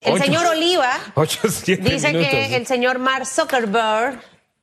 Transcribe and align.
El 0.00 0.18
señor 0.18 0.46
Oliva 0.46 0.98
dice 1.82 2.12
que 2.12 2.56
el 2.56 2.66
señor 2.66 2.98
Mark 2.98 3.26
Zuckerberg, 3.26 4.18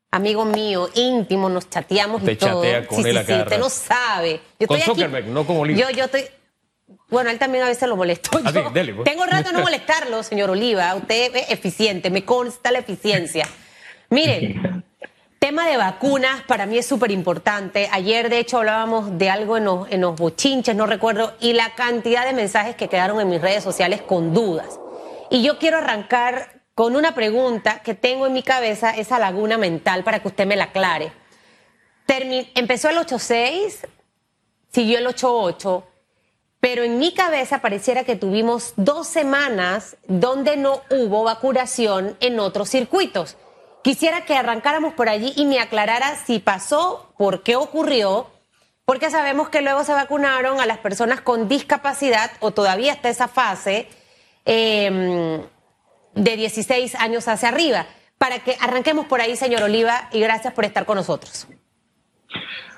amigo 0.10 0.46
mío, 0.46 0.90
íntimo, 0.96 1.48
nos 1.48 1.70
chateamos 1.70 2.24
Te 2.24 2.32
y 2.32 2.36
todo. 2.38 2.64
chatea 2.64 2.88
con 2.88 3.04
sí, 3.04 3.10
él 3.10 3.14
sí, 3.14 3.18
a 3.18 3.22
sí, 3.22 3.28
cada 3.28 3.44
usted 3.44 3.60
no 3.60 3.70
sabe. 3.70 4.42
Yo 4.60 4.68
Con 4.68 4.78
estoy 4.78 4.94
aquí- 4.94 5.02
Zuckerberg, 5.04 5.28
no 5.28 5.46
con 5.46 5.58
Oliva. 5.58 5.80
Yo, 5.80 5.90
yo 5.92 6.06
estoy. 6.06 6.26
Bueno, 7.10 7.30
él 7.30 7.38
también 7.38 7.64
a 7.64 7.68
veces 7.68 7.88
lo 7.88 7.96
molesto. 7.96 8.32
Ah, 8.44 8.52
yo. 8.52 8.70
dele, 8.72 8.94
pues. 8.96 9.06
Tengo 9.06 9.26
rato 9.26 9.50
de 9.50 9.54
no 9.54 9.62
molestarlo, 9.62 10.24
señor 10.24 10.50
Oliva. 10.50 10.96
Usted 10.96 11.36
es 11.36 11.52
eficiente, 11.52 12.10
me 12.10 12.26
consta 12.26 12.72
la 12.72 12.80
eficiencia. 12.80 13.48
Mire, 14.10 14.60
tema 15.40 15.68
de 15.70 15.78
vacunas 15.78 16.42
para 16.48 16.66
mí 16.66 16.80
es 16.80 16.86
súper 16.88 17.12
importante. 17.12 17.88
Ayer, 17.92 18.30
de 18.30 18.40
hecho, 18.40 18.58
hablábamos 18.58 19.18
de 19.20 19.30
algo 19.30 19.56
en 19.58 19.66
los, 19.66 19.92
en 19.92 20.02
los 20.02 20.16
bochinches, 20.16 20.76
no 20.76 20.88
recuerdo, 20.88 21.36
y 21.40 21.54
la 21.54 21.76
cantidad 21.76 22.26
de 22.26 22.34
mensajes 22.34 22.76
que 22.76 22.88
quedaron 22.88 23.22
en 23.22 23.30
mis 23.30 23.40
redes 23.42 23.64
sociales 23.64 24.02
con 24.02 24.34
dudas. 24.34 24.80
Y 25.30 25.44
yo 25.44 25.58
quiero 25.60 25.78
arrancar 25.78 26.62
con 26.74 26.96
una 26.96 27.14
pregunta 27.16 27.80
que 27.80 27.94
tengo 27.96 28.28
en 28.28 28.34
mi 28.34 28.44
cabeza, 28.44 28.92
esa 28.92 29.20
laguna 29.20 29.58
mental, 29.58 30.04
para 30.04 30.20
que 30.20 30.28
usted 30.28 30.46
me 30.46 30.56
la 30.56 30.66
aclare. 30.66 31.12
Termi- 32.08 32.50
empezó 32.56 32.90
el 32.90 32.98
8-6, 32.98 33.88
siguió 34.72 35.00
el 35.00 35.08
8-8, 35.08 35.84
pero 36.60 36.84
en 36.84 37.00
mi 37.00 37.14
cabeza 37.14 37.60
pareciera 37.60 38.04
que 38.04 38.16
tuvimos 38.16 38.74
dos 38.78 39.08
semanas 39.08 39.98
donde 40.08 40.56
no 40.58 40.82
hubo 40.90 41.24
vacunación 41.24 42.16
en 42.20 42.40
otros 42.40 42.70
circuitos. 42.70 43.38
Quisiera 43.84 44.26
que 44.26 44.36
arrancáramos 44.36 44.94
por 44.94 45.10
allí 45.10 45.34
y 45.36 45.46
me 45.46 45.60
aclarara 45.60 46.16
si 46.26 46.40
pasó, 46.40 47.14
por 47.18 47.44
qué 47.44 47.56
ocurrió, 47.56 48.28
porque 48.86 49.10
sabemos 49.10 49.50
que 49.50 49.62
luego 49.62 49.84
se 49.84 49.94
vacunaron 49.94 50.60
a 50.62 50.66
las 50.66 50.78
personas 50.78 51.22
con 51.22 51.48
discapacidad 51.48 52.32
o 52.40 52.52
todavía 52.52 52.94
está 52.94 53.10
esa 53.10 53.28
fase 53.28 53.88
eh, 54.48 55.40
de 56.16 56.36
16 56.36 56.96
años 56.96 57.28
hacia 57.28 57.50
arriba. 57.50 57.86
Para 58.18 58.40
que 58.40 58.58
arranquemos 58.60 59.06
por 59.06 59.22
ahí, 59.22 59.36
señor 59.36 59.62
Oliva, 59.62 60.10
y 60.12 60.20
gracias 60.20 60.54
por 60.54 60.66
estar 60.66 60.86
con 60.86 60.96
nosotros. 60.96 61.48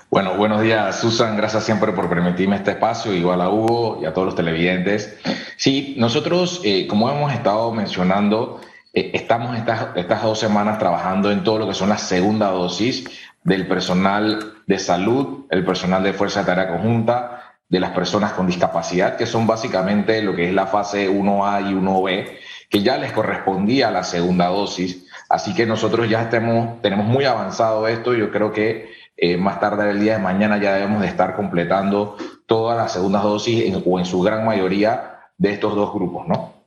Bueno, 0.09 0.35
buenos 0.35 0.61
días, 0.61 0.99
Susan. 0.99 1.37
Gracias 1.37 1.63
siempre 1.63 1.93
por 1.93 2.09
permitirme 2.09 2.55
este 2.57 2.71
espacio, 2.71 3.13
igual 3.13 3.41
a 3.41 3.49
Hugo 3.49 3.99
y 4.01 4.05
a 4.05 4.13
todos 4.13 4.25
los 4.25 4.35
televidentes. 4.35 5.17
Sí, 5.55 5.95
nosotros, 5.97 6.61
eh, 6.65 6.87
como 6.87 7.09
hemos 7.09 7.31
estado 7.31 7.71
mencionando, 7.71 8.59
eh, 8.93 9.11
estamos 9.13 9.55
estas, 9.55 9.95
estas 9.95 10.23
dos 10.23 10.39
semanas 10.39 10.79
trabajando 10.79 11.31
en 11.31 11.43
todo 11.43 11.59
lo 11.59 11.67
que 11.67 11.75
son 11.75 11.89
las 11.89 12.01
segunda 12.01 12.49
dosis 12.49 13.05
del 13.43 13.67
personal 13.67 14.55
de 14.65 14.79
salud, 14.79 15.45
el 15.51 15.63
personal 15.63 16.03
de 16.03 16.13
Fuerza 16.13 16.41
de 16.41 16.45
Tarea 16.47 16.69
Conjunta, 16.69 17.48
de 17.69 17.79
las 17.79 17.91
personas 17.91 18.33
con 18.33 18.47
discapacidad, 18.47 19.15
que 19.15 19.27
son 19.27 19.45
básicamente 19.45 20.21
lo 20.23 20.35
que 20.35 20.49
es 20.49 20.53
la 20.53 20.65
fase 20.65 21.09
1A 21.09 21.69
y 21.69 21.73
1B, 21.73 22.37
que 22.69 22.81
ya 22.81 22.97
les 22.97 23.11
correspondía 23.11 23.91
la 23.91 24.03
segunda 24.03 24.47
dosis. 24.47 25.05
Así 25.29 25.53
que 25.53 25.67
nosotros 25.67 26.09
ya 26.09 26.23
estemos, 26.23 26.81
tenemos 26.81 27.05
muy 27.05 27.25
avanzado 27.25 27.87
esto. 27.87 28.15
Yo 28.15 28.31
creo 28.31 28.51
que 28.51 28.89
eh, 29.15 29.37
más 29.37 29.59
tarde 29.59 29.91
el 29.91 29.99
día 29.99 30.13
de 30.13 30.19
mañana 30.19 30.59
ya 30.59 30.73
debemos 30.73 31.01
de 31.01 31.07
estar 31.07 31.35
completando 31.35 32.17
todas 32.47 32.75
las 32.75 32.91
segundas 32.91 33.21
dosis 33.21 33.75
o 33.85 33.99
en 33.99 34.05
su 34.05 34.21
gran 34.21 34.45
mayoría 34.45 35.19
de 35.37 35.51
estos 35.51 35.75
dos 35.75 35.93
grupos, 35.93 36.27
¿no? 36.27 36.59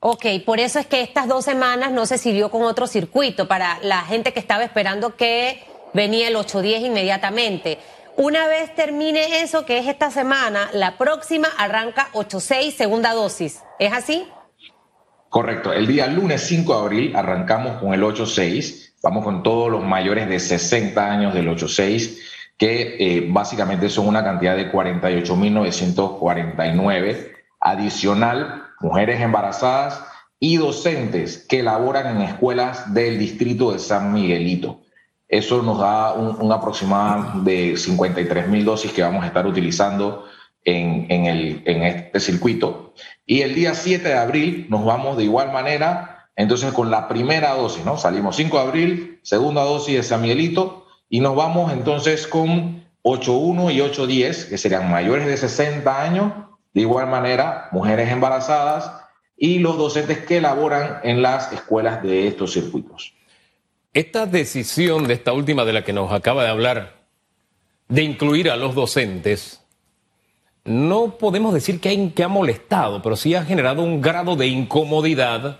Ok, 0.00 0.26
por 0.44 0.58
eso 0.58 0.78
es 0.78 0.86
que 0.86 1.02
estas 1.02 1.28
dos 1.28 1.44
semanas 1.44 1.92
no 1.92 2.06
se 2.06 2.18
siguió 2.18 2.50
con 2.50 2.62
otro 2.62 2.86
circuito 2.86 3.46
para 3.46 3.78
la 3.82 4.00
gente 4.00 4.32
que 4.32 4.40
estaba 4.40 4.64
esperando 4.64 5.16
que 5.16 5.62
venía 5.92 6.26
el 6.26 6.34
8-10 6.34 6.86
inmediatamente. 6.86 7.78
Una 8.16 8.46
vez 8.46 8.74
termine 8.74 9.42
eso, 9.42 9.64
que 9.64 9.78
es 9.78 9.86
esta 9.88 10.10
semana, 10.10 10.68
la 10.74 10.98
próxima 10.98 11.48
arranca 11.56 12.08
8-6, 12.12 12.72
segunda 12.72 13.14
dosis. 13.14 13.62
¿Es 13.78 13.90
así? 13.92 14.28
Correcto. 15.30 15.72
El 15.72 15.86
día 15.86 16.08
lunes 16.08 16.42
5 16.42 16.74
de 16.74 16.80
abril 16.80 17.16
arrancamos 17.16 17.80
con 17.80 17.94
el 17.94 18.02
8-6. 18.02 18.96
Vamos 19.02 19.24
con 19.24 19.42
todos 19.42 19.70
los 19.70 19.82
mayores 19.82 20.28
de 20.28 20.38
60 20.38 21.10
años 21.10 21.32
del 21.32 21.48
8-6, 21.48 22.18
que 22.58 22.96
eh, 22.98 23.26
básicamente 23.30 23.88
son 23.88 24.08
una 24.08 24.22
cantidad 24.22 24.56
de 24.56 24.70
48.949. 24.70 27.32
Adicional, 27.60 28.66
mujeres 28.80 29.22
embarazadas 29.22 30.04
y 30.38 30.58
docentes 30.58 31.46
que 31.48 31.62
laboran 31.62 32.16
en 32.16 32.22
escuelas 32.22 32.92
del 32.92 33.18
distrito 33.18 33.72
de 33.72 33.78
San 33.78 34.12
Miguelito. 34.12 34.82
Eso 35.32 35.62
nos 35.62 35.78
da 35.78 36.12
un, 36.12 36.52
aproximado 36.52 37.40
de 37.40 37.74
53 37.78 38.48
mil 38.48 38.66
dosis 38.66 38.92
que 38.92 39.02
vamos 39.02 39.24
a 39.24 39.28
estar 39.28 39.46
utilizando 39.46 40.26
en, 40.62 41.06
en, 41.08 41.24
el, 41.24 41.62
en 41.64 41.84
este 41.84 42.20
circuito. 42.20 42.92
Y 43.24 43.40
el 43.40 43.54
día 43.54 43.72
7 43.72 44.06
de 44.06 44.14
abril 44.14 44.66
nos 44.68 44.84
vamos 44.84 45.16
de 45.16 45.24
igual 45.24 45.50
manera, 45.50 46.28
entonces 46.36 46.70
con 46.72 46.90
la 46.90 47.08
primera 47.08 47.54
dosis, 47.54 47.82
¿no? 47.82 47.96
Salimos 47.96 48.36
5 48.36 48.58
de 48.58 48.62
abril, 48.62 49.20
segunda 49.22 49.62
dosis 49.62 49.96
de 49.96 50.02
San 50.02 50.22
y 50.26 51.20
nos 51.20 51.34
vamos 51.34 51.72
entonces 51.72 52.26
con 52.26 52.84
8.1 53.02 53.72
y 53.72 53.78
8.10, 53.80 54.50
que 54.50 54.58
serían 54.58 54.90
mayores 54.90 55.26
de 55.26 55.38
60 55.38 56.02
años, 56.02 56.30
de 56.74 56.82
igual 56.82 57.06
manera, 57.06 57.68
mujeres 57.72 58.10
embarazadas 58.10 58.92
y 59.34 59.60
los 59.60 59.78
docentes 59.78 60.18
que 60.18 60.42
laboran 60.42 61.00
en 61.04 61.22
las 61.22 61.50
escuelas 61.54 62.02
de 62.02 62.28
estos 62.28 62.52
circuitos. 62.52 63.11
Esta 63.94 64.24
decisión 64.24 65.06
de 65.06 65.14
esta 65.14 65.32
última 65.32 65.64
de 65.66 65.74
la 65.74 65.84
que 65.84 65.92
nos 65.92 66.12
acaba 66.12 66.44
de 66.44 66.48
hablar, 66.48 66.94
de 67.88 68.02
incluir 68.02 68.50
a 68.50 68.56
los 68.56 68.74
docentes, 68.74 69.60
no 70.64 71.18
podemos 71.18 71.52
decir 71.52 71.78
que, 71.78 71.90
hay, 71.90 72.14
ha 72.24 72.28
molestado, 72.28 73.02
pero 73.02 73.16
sí 73.16 73.34
ha 73.34 73.44
generado 73.44 73.82
un 73.82 74.00
grado 74.00 74.34
de 74.34 74.46
incomodidad 74.46 75.58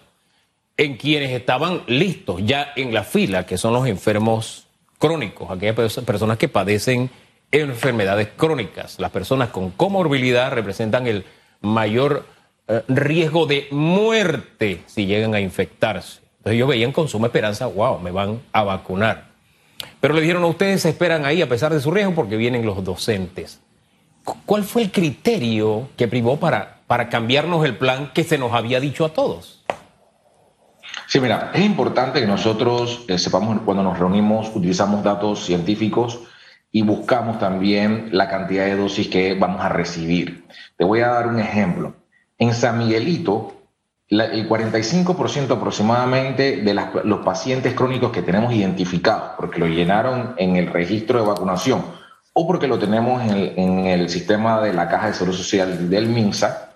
en 0.79 0.97
quienes 0.97 1.31
estaban 1.33 1.83
listos 1.87 2.41
ya 2.45 2.73
en 2.75 2.95
la 2.95 3.05
fila, 3.05 3.45
que 3.45 3.59
son 3.59 3.75
los 3.75 3.87
enfermos 3.87 4.67
crónicos, 4.99 5.51
aquellas 5.51 5.77
pers- 5.77 6.05
personas 6.05 6.39
que 6.39 6.49
padecen 6.49 7.11
enfermedades 7.51 8.29
crónicas. 8.35 8.99
Las 8.99 9.11
personas 9.11 9.51
con 9.51 9.73
comorbilidad 9.73 10.51
representan 10.53 11.07
el 11.07 11.27
mayor 11.61 12.25
eh, 12.67 12.81
riesgo 12.89 13.45
de 13.45 13.69
muerte 13.73 14.85
si 14.87 15.05
llegan 15.05 15.35
a 15.35 15.41
infectarse. 15.41 16.22
Entonces 16.43 16.57
ellos 16.57 16.69
veían 16.69 16.91
con 16.91 17.07
suma 17.07 17.29
esperanza, 17.29 17.67
wow, 17.67 18.01
me 18.01 18.11
van 18.11 18.41
a 18.53 18.65
vacunar. 18.65 19.27
Pero 20.01 20.13
le 20.13 20.21
dijeron 20.21 20.43
a 20.43 20.47
ustedes 20.47 20.83
se 20.83 20.89
esperan 20.89 21.25
ahí 21.25 21.41
a 21.41 21.49
pesar 21.49 21.73
de 21.73 21.79
su 21.81 21.93
riesgo 21.93 22.15
porque 22.17 22.37
vienen 22.37 22.67
los 22.67 22.83
docentes. 22.83 23.61
Cu- 24.25 24.37
¿Cuál 24.45 24.65
fue 24.65 24.83
el 24.83 24.91
criterio 24.91 25.89
que 25.97 26.09
privó 26.09 26.39
para, 26.41 26.81
para 26.89 27.09
cambiarnos 27.09 27.65
el 27.65 27.77
plan 27.77 28.11
que 28.13 28.25
se 28.25 28.39
nos 28.39 28.53
había 28.53 28.81
dicho 28.81 29.05
a 29.05 29.11
todos? 29.11 29.65
Sí, 31.07 31.21
mira, 31.21 31.53
es 31.55 31.63
importante 31.65 32.21
que 32.21 32.27
nosotros 32.27 33.05
eh, 33.07 33.19
sepamos 33.19 33.61
cuando 33.65 33.85
nos 33.85 33.99
reunimos, 33.99 34.51
utilizamos 34.55 35.05
datos 35.05 35.45
científicos 35.45 36.21
y 36.73 36.83
buscamos 36.83 37.39
también 37.39 38.09
la 38.13 38.29
cantidad 38.29 38.65
de 38.65 38.77
dosis 38.77 39.07
que 39.07 39.35
vamos 39.35 39.61
a 39.65 39.69
recibir. 39.69 40.45
Te 40.77 40.85
voy 40.85 41.01
a 41.03 41.09
dar 41.09 41.29
un 41.29 41.39
ejemplo. 41.39 41.95
En 42.39 42.53
San 42.53 42.79
Miguelito, 42.79 43.62
la- 44.13 44.27
el 44.27 44.47
45% 44.47 45.55
aproximadamente 45.55 46.59
de 46.59 46.75
los 46.75 47.25
pacientes 47.25 47.73
crónicos 47.73 48.13
que 48.13 48.21
tenemos 48.21 48.53
identificados, 48.53 49.31
porque 49.39 49.59
lo 49.59 49.67
llenaron 49.67 50.35
en 50.37 50.57
el 50.57 50.67
registro 50.67 51.19
de 51.19 51.27
vacunación 51.27 51.83
o 52.35 52.47
porque 52.47 52.67
lo 52.67 52.79
tenemos 52.79 53.23
en 53.23 53.87
el, 53.87 54.11
sistema 54.11 54.61
de 54.61 54.75
la 54.75 54.87
Caja 54.89 55.07
de 55.07 55.15
Seguro 55.15 55.33
Social 55.33 55.89
del 55.89 56.09
MINSA, 56.09 56.75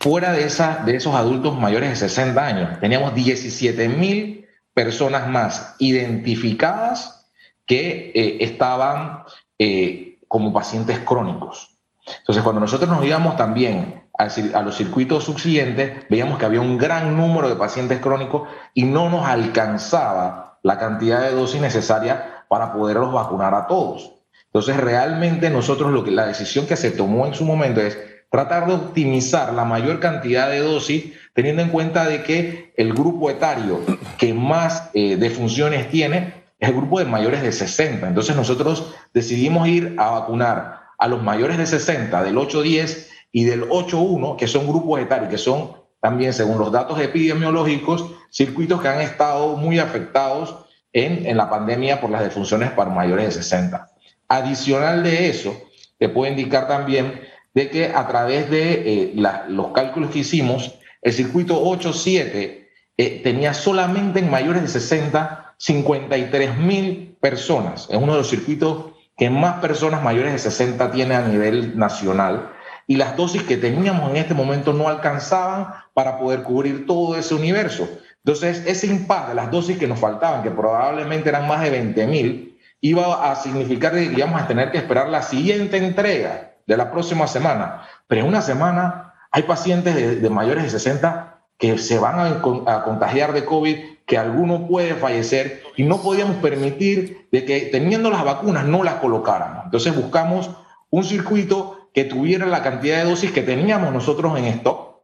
fuera 0.00 0.32
de, 0.32 0.44
esa, 0.44 0.82
de 0.84 0.96
esos 0.96 1.14
adultos 1.14 1.56
mayores 1.56 1.90
de 1.90 1.96
60 1.96 2.44
años, 2.44 2.80
teníamos 2.80 3.14
17 3.14 3.88
mil 3.88 4.48
personas 4.74 5.28
más 5.28 5.76
identificadas 5.78 7.28
que 7.64 8.10
eh, 8.12 8.38
estaban 8.40 9.22
eh, 9.56 10.18
como 10.26 10.52
pacientes 10.52 10.98
crónicos. 10.98 11.78
Entonces, 12.18 12.42
cuando 12.42 12.60
nosotros 12.60 12.90
nos 12.90 13.04
íbamos 13.04 13.36
también 13.36 14.05
a, 14.18 14.62
los 14.62 14.76
circuitos 14.76 15.24
subsiguientes, 15.24 16.06
veíamos 16.08 16.38
que 16.38 16.46
había 16.46 16.60
un 16.60 16.78
gran 16.78 17.16
número 17.16 17.48
de 17.48 17.56
pacientes 17.56 18.00
crónicos 18.00 18.48
y 18.74 18.84
no 18.84 19.08
nos 19.08 19.26
alcanzaba 19.26 20.58
la 20.62 20.78
cantidad 20.78 21.22
de 21.22 21.32
dosis 21.32 21.60
necesaria 21.60 22.44
para 22.48 22.72
poderlos 22.72 23.12
vacunar 23.12 23.54
a 23.54 23.66
todos. 23.66 24.12
Entonces, 24.46 24.76
realmente 24.78 25.50
nosotros 25.50 25.92
lo 25.92 26.02
que 26.02 26.10
la 26.10 26.26
decisión 26.26 26.66
que 26.66 26.76
se 26.76 26.90
tomó 26.90 27.26
en 27.26 27.34
su 27.34 27.44
momento 27.44 27.80
es 27.80 27.98
tratar 28.30 28.66
de 28.66 28.74
optimizar 28.74 29.52
la 29.52 29.64
mayor 29.64 30.00
cantidad 30.00 30.48
de 30.48 30.60
dosis, 30.60 31.12
teniendo 31.34 31.62
en 31.62 31.68
cuenta 31.68 32.06
de 32.06 32.22
que 32.22 32.72
el 32.76 32.94
grupo 32.94 33.30
etario 33.30 33.80
que 34.18 34.32
más 34.32 34.90
eh, 34.94 35.16
defunciones 35.16 35.90
tiene 35.90 36.46
es 36.58 36.70
el 36.70 36.74
grupo 36.74 36.98
de 36.98 37.04
mayores 37.04 37.42
de 37.42 37.52
60. 37.52 38.08
Entonces, 38.08 38.34
nosotros 38.34 38.94
decidimos 39.12 39.68
ir 39.68 39.94
a 39.98 40.10
vacunar 40.10 40.80
a 40.98 41.08
los 41.08 41.22
mayores 41.22 41.58
de 41.58 41.66
60 41.66 42.22
del 42.22 42.38
810 42.38 43.10
y 43.36 43.44
del 43.44 43.64
81, 43.64 44.38
que 44.38 44.46
son 44.48 44.66
grupos 44.66 44.98
etarios, 44.98 45.28
que 45.28 45.36
son 45.36 45.72
también, 46.00 46.32
según 46.32 46.58
los 46.58 46.72
datos 46.72 46.98
epidemiológicos, 46.98 48.06
circuitos 48.30 48.80
que 48.80 48.88
han 48.88 49.02
estado 49.02 49.56
muy 49.56 49.78
afectados 49.78 50.56
en, 50.94 51.26
en 51.26 51.36
la 51.36 51.50
pandemia 51.50 52.00
por 52.00 52.08
las 52.08 52.22
defunciones 52.22 52.70
para 52.70 52.88
mayores 52.90 53.26
de 53.26 53.32
60. 53.42 53.88
Adicional 54.28 55.02
de 55.02 55.28
eso, 55.28 55.54
te 55.98 56.08
puedo 56.08 56.30
indicar 56.30 56.66
también 56.66 57.20
de 57.52 57.68
que 57.68 57.86
a 57.94 58.06
través 58.06 58.48
de 58.50 58.72
eh, 58.72 59.12
la- 59.16 59.44
los 59.48 59.68
cálculos 59.72 60.10
que 60.12 60.20
hicimos, 60.20 60.78
el 61.02 61.12
circuito 61.12 61.62
8-7 61.62 62.68
eh, 62.96 63.20
tenía 63.22 63.52
solamente 63.52 64.20
en 64.20 64.30
mayores 64.30 64.62
de 64.62 64.68
60 64.68 65.54
53 65.58 66.56
mil 66.58 67.16
personas. 67.20 67.86
Es 67.90 67.96
uno 67.96 68.12
de 68.12 68.18
los 68.18 68.30
circuitos 68.30 68.92
que 69.16 69.28
más 69.28 69.60
personas 69.60 70.02
mayores 70.02 70.32
de 70.32 70.38
60 70.38 70.90
tiene 70.90 71.14
a 71.14 71.26
nivel 71.28 71.78
nacional. 71.78 72.50
Y 72.86 72.96
las 72.96 73.16
dosis 73.16 73.42
que 73.42 73.56
teníamos 73.56 74.10
en 74.10 74.16
este 74.16 74.34
momento 74.34 74.72
no 74.72 74.88
alcanzaban 74.88 75.68
para 75.92 76.18
poder 76.18 76.42
cubrir 76.42 76.86
todo 76.86 77.16
ese 77.16 77.34
universo. 77.34 77.88
Entonces, 78.24 78.64
ese 78.66 78.86
impasse 78.86 79.28
de 79.30 79.34
las 79.34 79.50
dosis 79.50 79.78
que 79.78 79.86
nos 79.86 79.98
faltaban, 79.98 80.42
que 80.42 80.50
probablemente 80.50 81.28
eran 81.28 81.46
más 81.46 81.62
de 81.62 81.70
20 81.70 82.06
mil, 82.06 82.58
iba 82.80 83.30
a 83.30 83.36
significar 83.36 83.92
que 83.92 84.04
íbamos 84.04 84.40
a 84.40 84.46
tener 84.46 84.70
que 84.70 84.78
esperar 84.78 85.08
la 85.08 85.22
siguiente 85.22 85.76
entrega 85.76 86.54
de 86.66 86.76
la 86.76 86.90
próxima 86.90 87.26
semana. 87.26 87.82
Pero 88.06 88.22
en 88.22 88.28
una 88.28 88.42
semana 88.42 89.14
hay 89.30 89.42
pacientes 89.42 90.20
de, 90.22 90.30
mayores 90.30 90.64
de 90.64 90.70
60 90.70 91.38
que 91.58 91.78
se 91.78 91.98
van 91.98 92.18
a, 92.18 92.82
contagiar 92.82 93.32
de 93.32 93.44
COVID, 93.44 93.76
que 94.06 94.18
alguno 94.18 94.66
puede 94.66 94.94
fallecer 94.94 95.62
y 95.76 95.84
no 95.84 96.02
podíamos 96.02 96.36
permitir 96.36 97.28
de 97.32 97.44
que 97.44 97.60
teniendo 97.72 98.10
las 98.10 98.24
vacunas 98.24 98.66
no 98.66 98.84
las 98.84 98.94
colocáramos. 98.94 99.64
Entonces 99.64 99.96
buscamos 99.96 100.50
un 100.90 101.04
circuito 101.04 101.75
que 101.96 102.04
tuviera 102.04 102.44
la 102.44 102.62
cantidad 102.62 102.98
de 102.98 103.08
dosis 103.08 103.32
que 103.32 103.40
teníamos 103.40 103.90
nosotros 103.90 104.38
en 104.38 104.44
stock, 104.44 105.00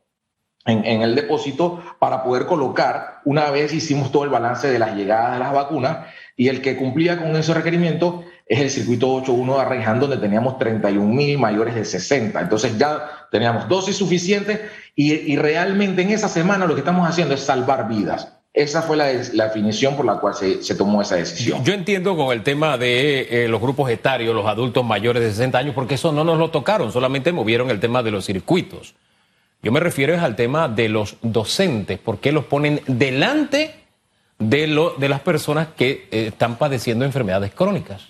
en, 0.67 1.01
el 1.01 1.15
depósito, 1.15 1.83
para 1.99 2.23
poder 2.23 2.45
colocar 2.45 3.23
una 3.25 3.51
vez 3.51 3.73
hicimos 3.73 4.13
todo 4.13 4.25
el 4.25 4.29
balance 4.29 4.71
de 4.71 4.79
las 4.79 4.95
llegadas 4.95 5.33
de 5.33 5.39
las 5.39 5.55
vacunas 5.55 6.07
y 6.37 6.49
el 6.49 6.61
que 6.61 6.77
cumplía 6.77 7.17
con 7.17 7.35
ese 7.35 7.55
requerimiento 7.55 8.25
es 8.45 8.61
el 8.61 8.69
circuito 8.69 9.09
8.1 9.09 9.55
de 9.55 9.61
Arraiján, 9.63 10.01
donde 10.01 10.19
teníamos 10.19 10.59
31 10.59 11.15
mil 11.15 11.39
mayores 11.39 11.75
de 11.75 11.87
60. 11.87 12.39
Entonces 12.39 12.77
ya 12.77 13.27
teníamos 13.31 13.67
dosis 13.69 13.97
suficientes 13.97 14.61
y, 14.95 15.35
realmente 15.37 16.03
en 16.03 16.11
esa 16.11 16.29
semana 16.29 16.67
lo 16.67 16.75
que 16.75 16.81
estamos 16.81 17.09
haciendo 17.09 17.33
es 17.33 17.41
salvar 17.41 17.89
vidas. 17.89 18.37
Esa 18.55 18.83
fue 18.83 18.99
la, 18.99 19.07
definición 19.07 19.97
por 19.97 20.05
la 20.05 20.17
cual 20.17 20.35
se, 20.35 20.75
tomó 20.75 21.01
esa 21.01 21.17
decisión. 21.17 21.65
Yo 21.65 21.73
entiendo 21.73 22.15
con 22.17 22.33
el 22.33 22.43
tema 22.43 22.77
de 22.77 23.45
eh, 23.45 23.49
los 23.49 23.63
grupos 23.63 23.91
etarios, 23.91 24.35
los 24.35 24.47
adultos 24.47 24.85
mayores 24.85 25.23
de 25.23 25.31
60 25.31 25.57
años, 25.57 25.75
porque 25.75 25.95
eso 25.95 26.13
no 26.13 26.23
nos 26.23 26.39
lo 26.39 26.51
tocaron, 26.51 26.93
solamente 26.93 27.33
movieron 27.33 27.71
el 27.71 27.81
tema 27.81 28.03
de 28.03 28.11
los 28.11 28.27
circuitos. 28.27 28.95
Yo 29.63 29.73
me 29.73 29.81
refiero 29.81 30.21
al 30.21 30.37
tema 30.37 30.69
de 30.69 30.91
los 30.91 31.17
docentes, 31.23 31.99
¿por 31.99 32.19
qué 32.19 32.31
los 32.31 32.45
ponen 32.45 32.83
delante 32.87 33.75
de, 34.39 34.67
lo, 34.67 34.91
de 34.99 35.09
las 35.09 35.21
personas 35.21 35.69
que 35.75 36.09
eh, 36.11 36.27
están 36.27 36.57
padeciendo 36.57 37.07
enfermedades 37.07 37.53
crónicas? 37.55 38.09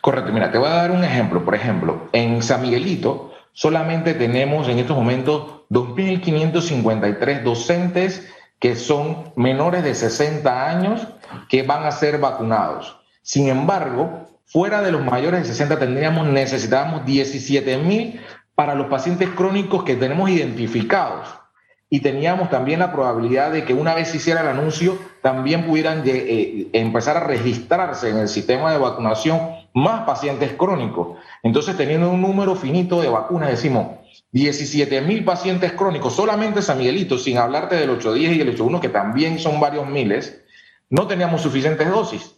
Correcto, 0.00 0.32
mira, 0.32 0.50
te 0.50 0.56
voy 0.56 0.68
a 0.68 0.74
dar 0.74 0.90
un 0.90 1.04
ejemplo. 1.04 1.44
Por 1.44 1.54
ejemplo, 1.54 2.08
en 2.12 2.42
San 2.42 2.62
Miguelito 2.62 3.34
solamente 3.52 4.14
tenemos 4.14 4.68
en 4.68 4.78
estos 4.78 4.96
momentos 4.96 5.62
2.553 5.70 7.42
docentes 7.42 8.32
que 8.58 8.76
son 8.76 9.32
menores 9.36 9.84
de 9.84 9.94
60 9.94 10.68
años 10.68 11.06
que 11.48 11.62
van 11.62 11.84
a 11.84 11.92
ser 11.92 12.18
vacunados. 12.18 12.96
Sin 13.22 13.48
embargo, 13.48 14.28
fuera 14.46 14.82
de 14.82 14.92
los 14.92 15.04
mayores 15.04 15.42
de 15.42 15.48
60 15.48 15.78
tendríamos, 15.78 16.26
necesitábamos 16.28 17.02
17.000 17.02 18.20
para 18.54 18.74
los 18.74 18.86
pacientes 18.86 19.28
crónicos 19.30 19.84
que 19.84 19.96
tenemos 19.96 20.30
identificados 20.30 21.28
y 21.88 22.00
teníamos 22.00 22.50
también 22.50 22.80
la 22.80 22.92
probabilidad 22.92 23.52
de 23.52 23.64
que 23.64 23.74
una 23.74 23.94
vez 23.94 24.08
se 24.08 24.16
hiciera 24.16 24.40
el 24.40 24.48
anuncio, 24.48 24.98
también 25.22 25.66
pudieran 25.66 26.02
eh, 26.04 26.68
empezar 26.72 27.16
a 27.16 27.20
registrarse 27.20 28.10
en 28.10 28.18
el 28.18 28.28
sistema 28.28 28.72
de 28.72 28.78
vacunación 28.78 29.40
más 29.72 30.04
pacientes 30.04 30.52
crónicos. 30.54 31.18
Entonces, 31.46 31.76
teniendo 31.76 32.10
un 32.10 32.20
número 32.20 32.56
finito 32.56 33.00
de 33.00 33.08
vacunas, 33.08 33.50
decimos 33.50 33.98
17 34.32 35.00
mil 35.02 35.24
pacientes 35.24 35.70
crónicos, 35.74 36.16
solamente 36.16 36.60
San 36.60 36.78
Miguelito, 36.78 37.18
sin 37.18 37.38
hablarte 37.38 37.76
del 37.76 37.90
810 37.90 38.36
y 38.36 38.40
el 38.40 38.48
81, 38.48 38.80
que 38.80 38.88
también 38.88 39.38
son 39.38 39.60
varios 39.60 39.86
miles, 39.86 40.42
no 40.90 41.06
teníamos 41.06 41.42
suficientes 41.42 41.88
dosis. 41.88 42.34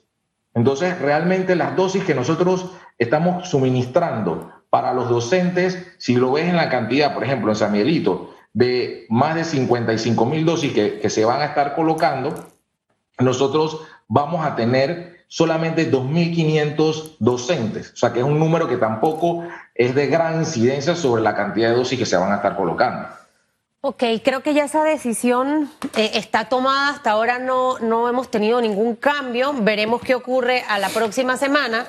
Entonces, 0.52 0.98
realmente 1.00 1.56
las 1.56 1.74
dosis 1.74 2.04
que 2.04 2.14
nosotros 2.14 2.66
estamos 2.98 3.48
suministrando 3.48 4.52
para 4.68 4.92
los 4.92 5.08
docentes, 5.08 5.86
si 5.96 6.16
lo 6.16 6.32
ves 6.32 6.44
en 6.44 6.56
la 6.56 6.68
cantidad, 6.68 7.14
por 7.14 7.24
ejemplo, 7.24 7.50
en 7.50 7.56
San 7.56 7.72
Miguelito, 7.72 8.34
de 8.52 9.06
más 9.08 9.36
de 9.36 9.44
55 9.44 10.26
mil 10.26 10.44
dosis 10.44 10.74
que, 10.74 11.08
se 11.08 11.24
van 11.24 11.40
a 11.40 11.46
estar 11.46 11.74
colocando, 11.74 12.34
nosotros 13.18 13.80
vamos 14.06 14.44
a 14.44 14.54
tener 14.54 15.17
solamente 15.28 15.90
2.500 15.90 17.16
docentes, 17.18 17.92
o 17.92 17.96
sea 17.96 18.12
que 18.12 18.20
es 18.20 18.24
un 18.24 18.38
número 18.38 18.66
que 18.66 18.78
tampoco 18.78 19.44
es 19.74 19.94
de 19.94 20.06
gran 20.06 20.40
incidencia 20.40 20.96
sobre 20.96 21.22
la 21.22 21.36
cantidad 21.36 21.70
de 21.70 21.76
dosis 21.76 21.98
que 21.98 22.06
se 22.06 22.16
van 22.16 22.32
a 22.32 22.36
estar 22.36 22.56
colocando. 22.56 23.08
Ok, 23.80 24.02
creo 24.24 24.42
que 24.42 24.54
ya 24.54 24.64
esa 24.64 24.82
decisión 24.82 25.70
eh, 25.96 26.10
está 26.14 26.48
tomada, 26.48 26.90
hasta 26.90 27.12
ahora 27.12 27.38
no, 27.38 27.78
no 27.78 28.08
hemos 28.08 28.30
tenido 28.30 28.60
ningún 28.60 28.96
cambio, 28.96 29.52
veremos 29.54 30.00
qué 30.00 30.16
ocurre 30.16 30.64
a 30.68 30.80
la 30.80 30.88
próxima 30.88 31.36
semana, 31.36 31.86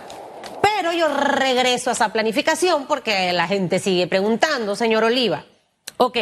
pero 0.61 0.91
yo 0.91 1.07
regreso 1.07 1.89
a 1.89 1.93
esa 1.93 2.13
planificación 2.13 2.85
porque 2.85 3.33
la 3.33 3.47
gente 3.47 3.79
sigue 3.79 4.05
preguntando, 4.05 4.75
señor 4.75 5.05
Oliva. 5.05 5.45
Ok, 5.97 6.17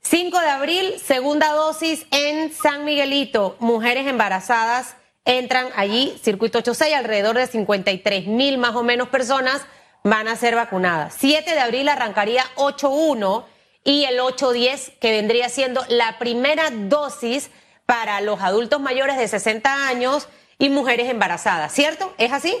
5 0.00 0.40
de 0.40 0.48
abril, 0.48 0.94
segunda 1.02 1.52
dosis 1.52 2.06
en 2.10 2.52
San 2.52 2.84
Miguelito. 2.84 3.56
Mujeres 3.60 4.06
embarazadas 4.06 4.96
entran 5.26 5.68
allí, 5.76 6.18
circuito 6.22 6.58
86, 6.58 6.94
alrededor 6.94 7.36
de 7.36 7.46
53 7.46 8.26
mil 8.26 8.56
más 8.56 8.74
o 8.74 8.82
menos 8.82 9.08
personas 9.08 9.66
van 10.02 10.28
a 10.28 10.36
ser 10.36 10.54
vacunadas. 10.54 11.14
7 11.18 11.50
de 11.50 11.60
abril 11.60 11.88
arrancaría 11.88 12.44
8.1 12.54 13.44
y 13.84 14.04
el 14.04 14.18
8.10 14.20 14.98
que 14.98 15.10
vendría 15.10 15.48
siendo 15.48 15.84
la 15.88 16.18
primera 16.18 16.70
dosis 16.70 17.50
para 17.84 18.20
los 18.20 18.40
adultos 18.40 18.80
mayores 18.80 19.18
de 19.18 19.28
60 19.28 19.88
años 19.88 20.28
y 20.58 20.70
mujeres 20.70 21.10
embarazadas, 21.10 21.72
¿cierto? 21.72 22.14
¿Es 22.18 22.32
así? 22.32 22.56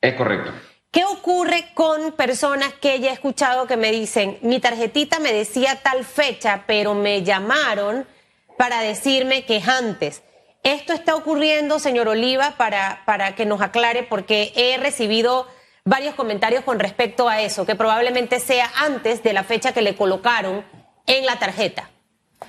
Es 0.00 0.14
correcto. 0.14 0.52
¿Qué 0.90 1.04
ocurre 1.04 1.66
con 1.74 2.12
personas 2.12 2.72
que 2.72 2.98
ya 3.00 3.10
he 3.10 3.12
escuchado 3.12 3.66
que 3.66 3.76
me 3.76 3.92
dicen, 3.92 4.38
mi 4.42 4.60
tarjetita 4.60 5.20
me 5.20 5.32
decía 5.32 5.80
tal 5.82 6.04
fecha, 6.04 6.64
pero 6.66 6.94
me 6.94 7.22
llamaron 7.22 8.06
para 8.58 8.80
decirme 8.80 9.44
que 9.44 9.58
es 9.58 9.68
antes? 9.68 10.22
Esto 10.62 10.92
está 10.92 11.14
ocurriendo, 11.14 11.78
señor 11.78 12.08
Oliva, 12.08 12.54
para, 12.56 13.02
para 13.06 13.34
que 13.34 13.46
nos 13.46 13.60
aclare, 13.60 14.02
porque 14.02 14.52
he 14.54 14.76
recibido 14.78 15.46
varios 15.84 16.14
comentarios 16.14 16.64
con 16.64 16.78
respecto 16.78 17.28
a 17.28 17.40
eso, 17.40 17.64
que 17.64 17.74
probablemente 17.74 18.40
sea 18.40 18.70
antes 18.76 19.22
de 19.22 19.32
la 19.32 19.42
fecha 19.42 19.72
que 19.72 19.82
le 19.82 19.96
colocaron 19.96 20.64
en 21.06 21.24
la 21.26 21.38
tarjeta. 21.38 21.90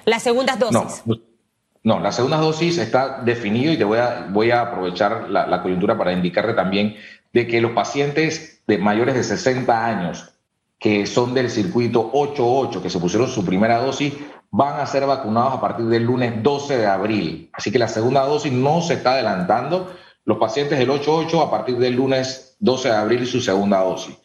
Las 0.06 0.24
segundas 0.24 0.60
dosis. 0.60 1.04
No, 1.06 1.16
no 1.84 2.00
las 2.00 2.16
segundas 2.16 2.42
dosis 2.42 2.78
está 2.78 3.22
definido 3.22 3.72
y 3.72 3.78
te 3.78 3.84
voy 3.84 4.00
a, 4.00 4.28
voy 4.30 4.52
a 4.52 4.62
aprovechar 4.62 5.30
la, 5.30 5.48
la 5.48 5.62
coyuntura 5.62 5.98
para 5.98 6.12
indicarle 6.12 6.54
también 6.54 6.98
de 7.32 7.48
que 7.48 7.62
los 7.62 7.72
pacientes 7.72 8.62
de 8.68 8.78
mayores 8.78 9.16
de 9.16 9.24
60 9.24 9.86
años 9.86 10.32
que 10.82 11.06
son 11.06 11.36
del 11.36 11.52
circuito 11.52 12.10
88, 12.12 12.82
que 12.82 12.90
se 12.90 13.00
pusieron 13.00 13.30
su 13.30 13.46
primera 13.46 13.78
dosis, 13.78 14.14
van 14.52 14.80
a 14.80 14.86
ser 14.86 15.06
vacunados 15.06 15.54
a 15.54 15.62
partir 15.62 15.86
del 15.86 16.04
lunes 16.04 16.44
12 16.44 16.78
de 16.78 16.86
abril. 16.86 17.50
Así 17.54 17.72
que 17.72 17.80
la 17.80 17.88
segunda 17.88 18.22
dosis 18.22 18.52
no 18.52 18.82
se 18.82 18.96
está 18.96 19.14
adelantando. 19.14 19.92
Los 20.26 20.38
pacientes 20.38 20.78
del 20.78 20.90
88 20.90 21.42
a 21.42 21.50
partir 21.50 21.78
del 21.78 21.96
lunes 21.96 22.58
12 22.60 22.90
de 22.90 22.96
abril 22.96 23.26
su 23.26 23.42
segunda 23.42 23.80
dosis. 23.80 24.16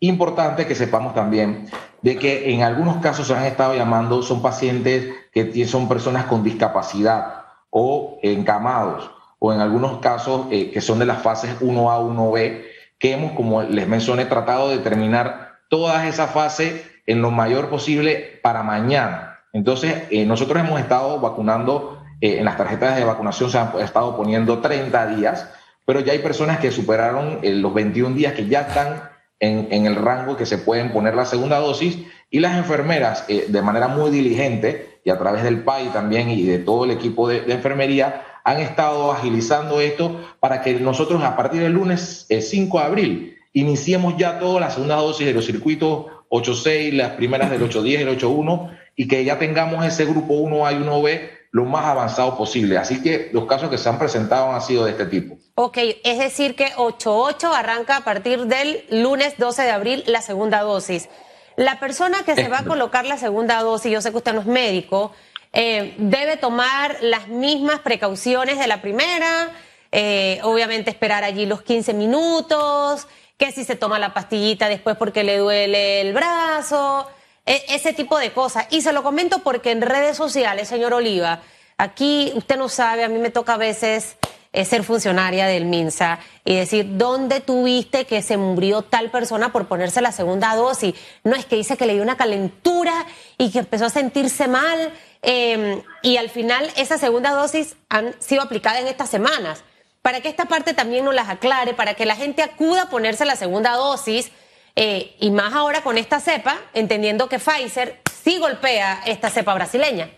Importante 0.00 0.66
que 0.66 0.74
sepamos 0.74 1.14
también 1.14 1.70
de 2.02 2.16
que 2.18 2.52
en 2.52 2.62
algunos 2.62 2.98
casos 2.98 3.28
se 3.28 3.34
han 3.34 3.44
estado 3.44 3.74
llamando, 3.74 4.22
son 4.22 4.42
pacientes 4.42 5.14
que 5.32 5.66
son 5.66 5.88
personas 5.88 6.26
con 6.26 6.42
discapacidad 6.42 7.44
o 7.70 8.18
encamados 8.22 9.10
o 9.38 9.52
en 9.52 9.60
algunos 9.60 9.98
casos 9.98 10.46
eh, 10.50 10.70
que 10.70 10.80
son 10.80 10.98
de 10.98 11.06
las 11.06 11.22
fases 11.22 11.60
1A, 11.60 12.00
1B, 12.00 12.64
que 12.98 13.12
hemos, 13.12 13.32
como 13.32 13.62
les 13.62 13.86
mencioné, 13.86 14.24
tratado 14.24 14.68
de 14.68 14.78
terminar 14.78 15.58
todas 15.68 16.06
esas 16.06 16.30
fases 16.30 16.82
en 17.06 17.22
lo 17.22 17.30
mayor 17.30 17.68
posible 17.68 18.40
para 18.42 18.62
mañana. 18.62 19.35
Entonces, 19.56 20.02
eh, 20.10 20.26
nosotros 20.26 20.62
hemos 20.62 20.78
estado 20.78 21.18
vacunando, 21.18 22.02
eh, 22.20 22.36
en 22.38 22.44
las 22.44 22.58
tarjetas 22.58 22.94
de 22.94 23.04
vacunación 23.04 23.50
se 23.50 23.56
han 23.56 23.70
estado 23.80 24.14
poniendo 24.14 24.58
30 24.58 25.16
días, 25.16 25.48
pero 25.86 26.00
ya 26.00 26.12
hay 26.12 26.18
personas 26.18 26.58
que 26.58 26.70
superaron 26.70 27.38
los 27.42 27.72
21 27.72 28.14
días 28.14 28.34
que 28.34 28.46
ya 28.46 28.62
están 28.62 29.08
en, 29.40 29.86
el 29.86 29.96
rango 29.96 30.36
que 30.36 30.44
se 30.44 30.58
pueden 30.58 30.92
poner 30.92 31.14
la 31.14 31.24
segunda 31.24 31.58
dosis. 31.58 31.98
Y 32.28 32.40
las 32.40 32.58
enfermeras 32.58 33.26
de 33.28 33.62
manera 33.62 33.88
muy 33.88 34.10
diligente 34.10 34.98
y 35.04 35.10
a 35.10 35.16
través 35.16 35.42
del 35.42 35.62
PAI 35.62 35.86
también 35.86 36.28
y 36.28 36.42
de 36.42 36.58
todo 36.58 36.84
el 36.84 36.90
equipo 36.90 37.26
de, 37.26 37.44
enfermería 37.50 38.24
han 38.44 38.60
estado 38.60 39.10
agilizando 39.10 39.80
esto 39.80 40.20
para 40.38 40.60
que 40.60 40.74
nosotros 40.74 41.22
a 41.22 41.34
partir 41.34 41.62
del 41.62 41.72
lunes 41.72 42.26
5 42.28 42.78
eh, 42.78 42.80
de 42.80 42.86
abril 42.86 43.38
iniciemos 43.54 44.18
ya 44.18 44.38
toda 44.38 44.60
la 44.60 44.70
segunda 44.70 44.96
dosis 44.96 45.26
de 45.26 45.32
los 45.32 45.46
circuitos 45.46 46.06
8.6, 46.28 46.92
las 46.92 47.12
primeras 47.12 47.50
del 47.50 47.62
8.10 47.62 47.86
y 47.86 47.94
el 47.94 48.18
8.1 48.18 48.85
y 48.96 49.06
que 49.06 49.24
ya 49.24 49.38
tengamos 49.38 49.84
ese 49.84 50.06
grupo 50.06 50.34
1A 50.34 50.72
y 50.72 50.82
1B 50.82 51.30
lo 51.52 51.64
más 51.64 51.84
avanzado 51.84 52.36
posible. 52.36 52.76
Así 52.78 53.02
que 53.02 53.30
los 53.32 53.46
casos 53.46 53.70
que 53.70 53.78
se 53.78 53.88
han 53.88 53.98
presentado 53.98 54.52
han 54.52 54.62
sido 54.62 54.84
de 54.84 54.90
este 54.92 55.06
tipo. 55.06 55.36
Ok, 55.54 55.78
es 56.04 56.18
decir 56.18 56.54
que 56.54 56.72
8.8 56.74 57.50
arranca 57.54 57.96
a 57.96 58.04
partir 58.04 58.46
del 58.46 58.84
lunes 58.90 59.34
12 59.38 59.62
de 59.62 59.70
abril 59.70 60.04
la 60.06 60.22
segunda 60.22 60.62
dosis. 60.62 61.08
la 61.56 61.80
persona 61.80 62.22
que 62.24 62.34
se 62.34 62.48
va 62.48 62.58
a 62.58 62.64
colocar 62.64 63.06
la 63.06 63.16
segunda 63.16 63.62
dosis, 63.62 63.90
yo 63.90 64.02
sé 64.02 64.10
que 64.10 64.18
usted 64.18 64.34
no 64.34 64.40
es 64.40 64.46
médico, 64.46 65.12
eh, 65.54 65.94
debe 65.96 66.36
tomar 66.36 66.98
las 67.00 67.28
mismas 67.28 67.80
precauciones 67.80 68.58
de 68.58 68.66
la 68.66 68.82
primera, 68.82 69.48
eh, 69.90 70.38
obviamente 70.42 70.90
esperar 70.90 71.24
allí 71.24 71.46
los 71.46 71.62
15 71.62 71.94
minutos, 71.94 73.08
que 73.38 73.52
si 73.52 73.64
se 73.64 73.74
toma 73.74 73.98
la 73.98 74.12
pastillita 74.12 74.68
después 74.68 74.98
porque 74.98 75.24
le 75.24 75.38
duele 75.38 76.02
el 76.02 76.12
brazo, 76.12 77.08
e, 77.46 77.64
ese 77.68 77.92
tipo 77.92 78.18
de 78.18 78.32
cosas. 78.32 78.66
Y 78.70 78.82
se 78.82 78.92
lo 78.92 79.02
comento 79.02 79.38
porque 79.40 79.70
en 79.70 79.80
redes 79.80 80.16
sociales, 80.16 80.68
señor 80.68 80.92
Oliva, 80.92 81.40
aquí 81.78 82.32
usted 82.34 82.56
no 82.56 82.68
sabe, 82.68 83.04
a 83.04 83.08
mí 83.08 83.18
me 83.18 83.30
toca 83.30 83.54
a 83.54 83.56
veces 83.56 84.16
eh, 84.52 84.64
ser 84.64 84.84
funcionaria 84.84 85.46
del 85.46 85.66
MINSA 85.66 86.18
y 86.44 86.56
decir, 86.56 86.96
¿dónde 86.96 87.40
tuviste 87.40 88.06
que 88.06 88.22
se 88.22 88.38
murió 88.38 88.80
tal 88.80 89.10
persona 89.10 89.52
por 89.52 89.68
ponerse 89.68 90.00
la 90.00 90.12
segunda 90.12 90.54
dosis? 90.56 90.94
No 91.24 91.36
es 91.36 91.44
que 91.44 91.56
dice 91.56 91.76
que 91.76 91.84
le 91.84 91.92
dio 91.92 92.02
una 92.02 92.16
calentura 92.16 93.06
y 93.36 93.50
que 93.50 93.58
empezó 93.58 93.84
a 93.84 93.90
sentirse 93.90 94.48
mal 94.48 94.92
em, 95.20 95.82
y 96.02 96.16
al 96.16 96.30
final 96.30 96.70
esa 96.76 96.96
segunda 96.96 97.32
dosis 97.32 97.76
han 97.90 98.14
sido 98.18 98.40
aplicadas 98.42 98.80
en 98.80 98.86
estas 98.86 99.10
semanas 99.10 99.62
para 100.00 100.22
que 100.22 100.28
esta 100.28 100.46
parte 100.46 100.72
también 100.72 101.04
nos 101.04 101.14
las 101.14 101.28
aclare, 101.28 101.74
para 101.74 101.92
que 101.92 102.06
la 102.06 102.16
gente 102.16 102.42
acuda 102.42 102.84
a 102.84 102.88
ponerse 102.88 103.26
la 103.26 103.36
segunda 103.36 103.72
dosis, 103.72 104.30
eh, 104.76 105.16
y 105.20 105.30
más 105.30 105.54
ahora 105.54 105.82
con 105.82 105.96
esta 105.96 106.20
cepa, 106.20 106.58
entendiendo 106.74 107.28
que 107.30 107.38
Pfizer 107.38 108.00
sí 108.12 108.38
golpea 108.38 109.00
esta 109.06 109.30
cepa 109.30 109.54
brasileña. 109.54 110.10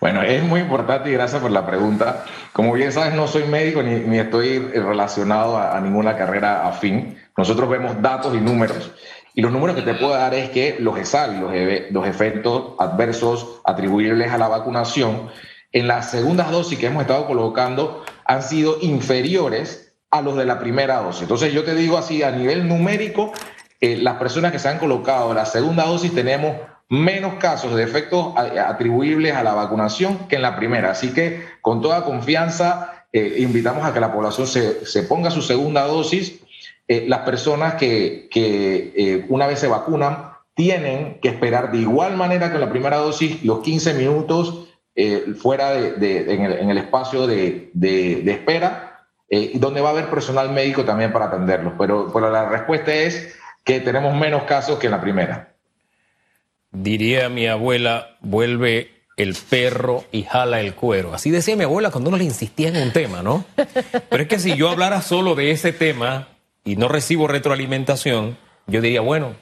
Bueno, 0.00 0.22
es 0.22 0.42
muy 0.42 0.60
importante 0.60 1.08
y 1.08 1.14
gracias 1.14 1.40
por 1.40 1.50
la 1.50 1.64
pregunta. 1.64 2.26
Como 2.52 2.74
bien 2.74 2.92
sabes, 2.92 3.14
no 3.14 3.26
soy 3.26 3.44
médico 3.44 3.82
ni, 3.82 4.18
estoy 4.18 4.58
relacionado 4.58 5.56
a, 5.56 5.80
ninguna 5.80 6.14
carrera 6.16 6.68
afín. 6.68 7.18
Nosotros 7.38 7.70
vemos 7.70 8.02
datos 8.02 8.34
y 8.34 8.40
números. 8.40 8.92
Y 9.32 9.40
los 9.40 9.50
números 9.50 9.76
que 9.76 9.82
te 9.82 9.94
puedo 9.94 10.12
dar 10.12 10.34
es 10.34 10.50
que 10.50 10.76
los 10.78 10.98
ESAL, 10.98 11.40
los, 11.40 11.52
los 11.90 12.06
efectos 12.06 12.74
adversos 12.78 13.62
atribuibles 13.64 14.30
a 14.30 14.36
la 14.36 14.48
vacunación, 14.48 15.30
en 15.72 15.88
las 15.88 16.10
segundas 16.10 16.50
dosis 16.50 16.78
que 16.78 16.86
hemos 16.86 17.02
estado 17.02 17.26
colocando 17.26 18.04
han 18.26 18.42
sido 18.42 18.76
inferiores 18.82 19.83
a 20.14 20.22
los 20.22 20.36
de 20.36 20.46
la 20.46 20.60
primera 20.60 20.98
dosis. 20.98 21.22
Entonces 21.22 21.52
yo 21.52 21.64
te 21.64 21.74
digo 21.74 21.98
así, 21.98 22.22
a 22.22 22.30
nivel 22.30 22.68
numérico, 22.68 23.32
eh, 23.80 23.96
las 23.96 24.14
personas 24.14 24.52
que 24.52 24.60
se 24.60 24.68
han 24.68 24.78
colocado 24.78 25.34
la 25.34 25.44
segunda 25.44 25.86
dosis 25.86 26.14
tenemos 26.14 26.56
menos 26.88 27.34
casos 27.34 27.74
de 27.74 27.82
efectos 27.82 28.32
atribuibles 28.36 29.34
a 29.34 29.42
la 29.42 29.54
vacunación 29.54 30.28
que 30.28 30.36
en 30.36 30.42
la 30.42 30.54
primera. 30.54 30.92
Así 30.92 31.12
que 31.12 31.42
con 31.60 31.82
toda 31.82 32.04
confianza 32.04 33.06
eh, 33.12 33.38
invitamos 33.38 33.84
a 33.84 33.92
que 33.92 33.98
la 33.98 34.12
población 34.12 34.46
se, 34.46 35.02
ponga 35.02 35.32
su 35.32 35.42
segunda 35.42 35.82
dosis. 35.82 36.40
Eh, 36.86 37.06
las 37.08 37.20
personas 37.20 37.74
que, 37.74 38.28
que 38.30 39.26
una 39.28 39.48
vez 39.48 39.58
se 39.58 39.66
vacunan 39.66 40.28
tienen 40.54 41.18
que 41.20 41.28
esperar 41.28 41.72
de 41.72 41.78
igual 41.78 42.16
manera 42.16 42.50
que 42.50 42.54
en 42.54 42.60
la 42.60 42.70
primera 42.70 42.98
dosis 42.98 43.42
los 43.42 43.62
15 43.62 43.94
minutos 43.94 44.68
fuera 45.38 45.72
de, 45.72 46.32
en, 46.32 46.70
el, 46.70 46.78
espacio 46.78 47.26
de, 47.26 47.72
espera, 48.24 48.93
eh, 49.34 49.50
donde 49.54 49.80
va 49.80 49.88
a 49.88 49.92
haber 49.92 50.08
personal 50.10 50.52
médico 50.52 50.84
también 50.84 51.10
para 51.10 51.24
atenderlos. 51.24 51.72
Pero, 51.76 52.08
pero 52.12 52.30
la 52.30 52.48
respuesta 52.48 52.94
es 52.94 53.34
que 53.64 53.80
tenemos 53.80 54.14
menos 54.14 54.44
casos 54.44 54.78
que 54.78 54.86
en 54.86 54.92
la 54.92 55.00
primera. 55.00 55.54
Diría 56.70 57.28
mi 57.28 57.48
abuela, 57.48 58.16
vuelve 58.20 58.92
el 59.16 59.34
perro 59.34 60.04
y 60.12 60.22
jala 60.22 60.60
el 60.60 60.74
cuero. 60.74 61.14
Así 61.14 61.32
decía 61.32 61.56
mi 61.56 61.64
abuela 61.64 61.90
cuando 61.90 62.10
uno 62.10 62.16
le 62.16 62.22
insistía 62.22 62.68
en 62.68 62.76
un 62.76 62.92
tema, 62.92 63.24
¿no? 63.24 63.44
Pero 64.08 64.22
es 64.22 64.28
que 64.28 64.38
si 64.38 64.54
yo 64.56 64.70
hablara 64.70 65.02
solo 65.02 65.34
de 65.34 65.50
ese 65.50 65.72
tema 65.72 66.28
y 66.64 66.76
no 66.76 66.86
recibo 66.86 67.26
retroalimentación, 67.26 68.38
yo 68.68 68.80
diría, 68.80 69.00
bueno, 69.00 69.34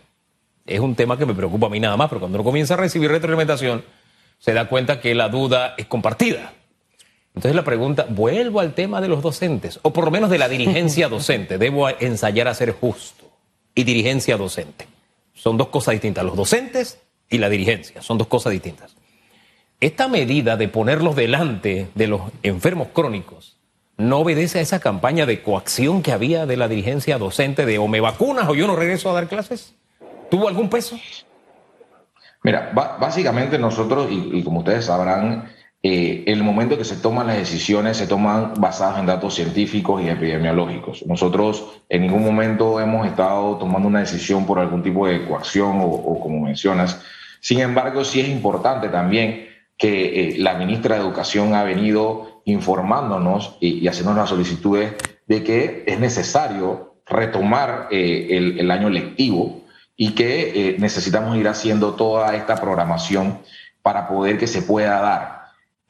es 0.65 0.81
un 0.81 0.95
tema 0.95 1.19
que 1.19 1.27
me 1.27 1.35
preocupa 1.35 1.67
a 1.67 1.71
mí 1.71 1.81
nada 1.81 1.99
más, 1.99 2.09
pero 2.09 2.21
cuando 2.21 2.39
uno 2.39 2.45
comienza 2.45 2.75
a 2.75 2.79
recibir 2.79 3.11
retroalimentación, 3.11 3.85
se 4.39 4.55
da 4.55 4.69
cuenta 4.69 5.01
que 5.01 5.15
la 5.15 5.29
duda 5.29 5.75
es 5.77 5.85
compartida. 5.85 6.53
Entonces 7.35 7.57
la 7.57 7.65
pregunta, 7.65 8.07
vuelvo 8.09 8.61
al 8.61 8.75
tema 8.75 9.01
de 9.01 9.09
los 9.09 9.23
docentes, 9.23 9.81
o 9.83 9.93
por 9.93 10.05
lo 10.05 10.11
menos 10.11 10.31
de 10.31 10.39
la 10.39 10.49
dirigencia 10.49 11.09
docente. 11.11 11.59
Debo 11.59 11.89
ensayar 11.89 12.49
a 12.49 12.55
ser 12.55 12.73
justo. 12.73 13.31
Y 13.75 13.85
dirigencia 13.85 14.37
docente. 14.37 14.87
Son 15.33 15.57
dos 15.57 15.69
cosas 15.69 15.93
distintas. 15.93 16.25
Los 16.25 16.37
docentes 16.37 16.99
y 17.31 17.39
la 17.39 17.49
dirigencia 17.49 18.03
son 18.03 18.19
dos 18.19 18.27
cosas 18.27 18.53
distintas. 18.53 18.95
Esta 19.81 20.07
medida 20.07 20.57
de 20.57 20.69
ponerlos 20.69 21.17
delante 21.17 21.89
de 21.95 22.07
los 22.07 22.21
enfermos 22.43 22.89
crónicos 22.93 23.57
no 23.97 24.19
obedece 24.19 24.59
a 24.59 24.62
esa 24.62 24.81
campaña 24.81 25.27
de 25.27 25.43
coacción 25.43 26.03
que 26.03 26.12
había 26.12 26.47
de 26.47 26.57
la 26.57 26.69
dirigencia 26.69 27.19
docente 27.19 27.67
de 27.67 27.79
o 27.79 27.89
me 27.89 28.01
vacunas 28.01 28.49
o 28.49 28.55
yo 28.55 28.67
no 28.67 28.77
regreso 28.77 29.11
a 29.11 29.15
dar 29.15 29.29
clases. 29.29 29.75
¿Tuvo 30.31 30.49
algún 30.49 30.69
peso? 30.69 30.99
Mira, 32.43 32.73
básicamente 32.73 33.59
nosotros, 33.59 34.09
y, 34.11 34.43
como 34.43 34.61
ustedes 34.61 34.87
sabrán, 34.87 35.51
eh, 35.85 36.23
el 36.27 36.45
momento 36.45 36.79
que 36.79 36.85
se 36.85 36.97
toman 36.97 37.27
las 37.27 37.39
decisiones 37.39 37.97
se 37.97 38.07
toman 38.07 38.55
basadas 38.59 39.01
en 39.01 39.07
datos 39.07 39.35
científicos 39.35 40.01
y 40.03 40.09
epidemiológicos. 40.09 41.05
Nosotros 41.07 41.83
en 41.89 42.03
ningún 42.03 42.25
momento 42.25 42.81
hemos 42.81 43.07
estado 43.07 43.57
tomando 43.57 43.89
una 43.89 44.01
decisión 44.01 44.47
por 44.47 44.61
algún 44.61 44.83
tipo 44.83 45.09
de 45.09 45.27
coacción 45.27 45.81
o, 45.81 46.21
como 46.21 46.41
mencionas. 46.41 47.03
Sin 47.41 47.59
embargo, 47.59 48.05
sí 48.05 48.21
es 48.21 48.29
importante 48.29 48.89
también 48.89 49.49
que 49.77 50.29
eh, 50.29 50.35
la 50.39 50.55
ministra 50.55 50.95
de 50.95 51.03
Educación 51.03 51.55
ha 51.55 51.65
venido 51.65 52.43
informándonos 52.45 53.57
y, 53.61 53.89
haciendo 53.89 54.15
las 54.15 54.29
solicitudes 54.29 54.95
de 55.27 55.43
que 55.43 55.83
es 55.87 55.99
necesario 55.99 56.95
retomar 57.07 57.89
eh, 57.91 58.29
el, 58.31 58.61
el 58.61 58.71
año 58.71 58.89
lectivo 58.89 59.62
y 59.97 60.15
que 60.15 60.53
eh, 60.55 60.77
necesitamos 60.79 61.37
ir 61.37 61.49
haciendo 61.49 61.95
toda 61.95 62.35
esta 62.37 62.57
programación 62.57 63.41
para 63.83 64.09
poder 64.09 64.39
que 64.39 64.47
se 64.47 64.62
pueda 64.62 65.01
dar. 65.01 65.42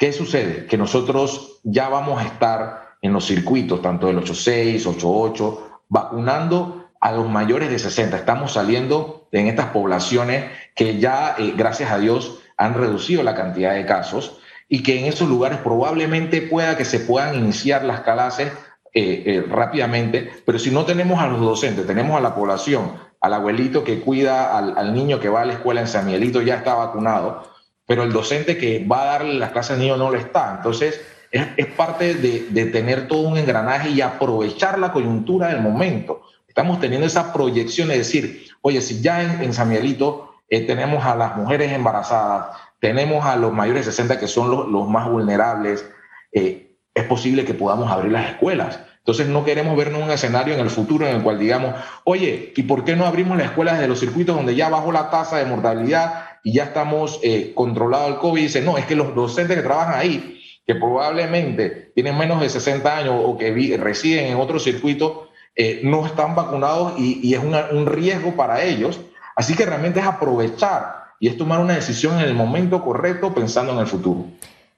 ¿Qué 0.02 0.12
sucede? 0.12 0.66
Que 0.66 0.76
nosotros 0.76 1.60
ya 1.62 1.88
vamos 1.88 2.20
a 2.20 2.26
estar 2.26 2.96
en 3.02 3.12
los 3.12 3.24
circuitos, 3.24 3.80
tanto 3.82 4.08
del 4.08 4.18
86, 4.18 4.84
88, 4.84 5.82
vacunando 5.88 6.88
a 7.00 7.12
los 7.12 7.30
mayores 7.30 7.70
de 7.70 7.78
60. 7.78 8.16
Estamos 8.16 8.54
saliendo 8.54 9.28
en 9.30 9.46
estas 9.46 9.66
poblaciones 9.66 10.50
que 10.74 10.98
ya, 10.98 11.36
eh, 11.38 11.54
gracias 11.56 11.92
a 11.92 12.00
Dios, 12.00 12.40
han 12.56 12.74
reducido 12.74 13.22
la 13.22 13.36
cantidad 13.36 13.74
de 13.74 13.86
casos 13.86 14.40
y 14.68 14.82
que 14.82 14.98
en 14.98 15.04
esos 15.04 15.28
lugares 15.28 15.58
probablemente 15.58 16.42
pueda 16.42 16.76
que 16.76 16.84
se 16.84 16.98
puedan 16.98 17.36
iniciar 17.36 17.84
las 17.84 18.00
clases 18.00 18.50
eh, 18.94 19.46
rápidamente, 19.48 20.32
pero 20.44 20.58
si 20.58 20.72
no 20.72 20.84
tenemos 20.84 21.22
a 21.22 21.28
los 21.28 21.38
docentes, 21.38 21.86
tenemos 21.86 22.16
a 22.16 22.20
la 22.20 22.34
población 22.34 22.90
al 23.22 23.34
abuelito 23.34 23.84
que 23.84 24.00
cuida 24.00 24.58
al, 24.58 24.94
niño 24.94 25.20
que 25.20 25.28
va 25.28 25.42
a 25.42 25.44
la 25.44 25.52
escuela 25.52 25.80
en 25.80 25.86
San 25.86 26.06
Miguelito 26.06 26.42
ya 26.42 26.56
está 26.56 26.74
vacunado, 26.74 27.51
pero 27.86 28.04
el 28.04 28.12
docente 28.12 28.56
que 28.56 28.84
va 28.84 29.02
a 29.02 29.06
darle 29.06 29.34
las 29.34 29.50
clases 29.50 29.72
al 29.72 29.80
niño 29.80 29.96
no 29.96 30.10
lo 30.10 30.18
está. 30.18 30.54
Entonces, 30.56 31.00
es, 31.32 31.66
parte 31.68 32.14
de, 32.14 32.66
tener 32.66 33.08
todo 33.08 33.28
un 33.28 33.38
engranaje 33.38 33.90
y 33.90 34.00
aprovechar 34.00 34.78
la 34.78 34.92
coyuntura 34.92 35.48
del 35.48 35.60
momento. 35.60 36.22
Estamos 36.46 36.80
teniendo 36.80 37.06
esa 37.06 37.32
proyección 37.32 37.88
de 37.88 37.98
decir, 37.98 38.46
oye, 38.60 38.82
si 38.82 39.00
ya 39.00 39.22
en, 39.22 39.54
San 39.54 39.70
Miguelito 39.70 40.34
eh, 40.50 40.66
tenemos 40.66 41.04
a 41.04 41.14
las 41.14 41.36
mujeres 41.36 41.72
embarazadas, 41.72 42.58
tenemos 42.78 43.24
a 43.24 43.36
los 43.36 43.52
mayores 43.52 43.86
de 43.86 43.92
60 43.92 44.20
que 44.20 44.28
son 44.28 44.70
los, 44.70 44.88
más 44.88 45.08
vulnerables, 45.08 45.88
eh, 46.32 46.76
es 46.94 47.04
posible 47.04 47.46
que 47.46 47.54
podamos 47.54 47.90
abrir 47.90 48.12
las 48.12 48.28
escuelas. 48.28 48.80
Entonces 48.98 49.26
no 49.26 49.44
queremos 49.44 49.76
vernos 49.76 50.02
un 50.02 50.10
escenario 50.10 50.54
en 50.54 50.60
el 50.60 50.70
futuro 50.70 51.06
en 51.06 51.16
el 51.16 51.22
cual 51.22 51.38
digamos, 51.38 51.74
oye, 52.04 52.52
¿y 52.54 52.62
por 52.64 52.84
qué 52.84 52.94
no 52.94 53.06
abrimos 53.06 53.38
las 53.38 53.46
escuelas 53.46 53.80
de 53.80 53.88
los 53.88 53.98
circuitos 53.98 54.36
donde 54.36 54.54
ya 54.54 54.68
bajó 54.68 54.92
la 54.92 55.10
tasa 55.10 55.38
de 55.38 55.46
mortalidad 55.46 56.31
y 56.42 56.52
ya 56.52 56.64
estamos 56.64 57.20
eh, 57.22 57.52
controlado 57.54 58.08
el 58.08 58.16
COVID? 58.18 58.42
dice, 58.42 58.60
no, 58.60 58.78
es 58.78 58.86
que 58.86 58.96
los 58.96 59.14
docentes 59.14 59.56
que 59.56 59.62
trabajan 59.62 59.98
ahí, 59.98 60.40
que 60.66 60.74
probablemente 60.74 61.92
tienen 61.94 62.16
menos 62.16 62.40
de 62.40 62.48
60 62.48 62.96
años 62.96 63.14
o 63.24 63.36
que 63.36 63.76
residen 63.76 64.26
en 64.26 64.38
otro 64.38 64.58
circuito, 64.58 65.28
eh, 65.54 65.80
no 65.84 66.06
están 66.06 66.34
vacunados 66.34 66.94
y, 66.98 67.34
es 67.34 67.40
un 67.40 67.86
riesgo 67.86 68.34
para 68.36 68.62
ellos. 68.62 69.00
Así 69.36 69.54
que 69.54 69.66
realmente 69.66 70.00
es 70.00 70.06
aprovechar 70.06 71.04
y 71.18 71.28
es 71.28 71.36
tomar 71.36 71.60
una 71.60 71.74
decisión 71.74 72.18
en 72.18 72.24
el 72.24 72.34
momento 72.34 72.82
correcto 72.82 73.34
pensando 73.34 73.72
en 73.72 73.78
el 73.78 73.86
futuro. 73.86 74.26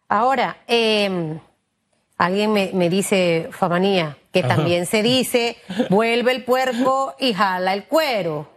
Ahora, 0.09 0.59
eh 0.67 1.39
Alguien 2.17 2.53
me, 2.53 2.89
dice, 2.89 3.49
Famanía, 3.51 4.17
que 4.33 4.45
también 4.45 4.87
se 4.87 5.03
dice, 5.03 5.57
vuelve 5.91 6.31
el 6.31 6.45
puerco 6.45 7.15
y 7.19 7.35
jala 7.35 7.75
el 7.75 7.85
cuero. 7.85 8.49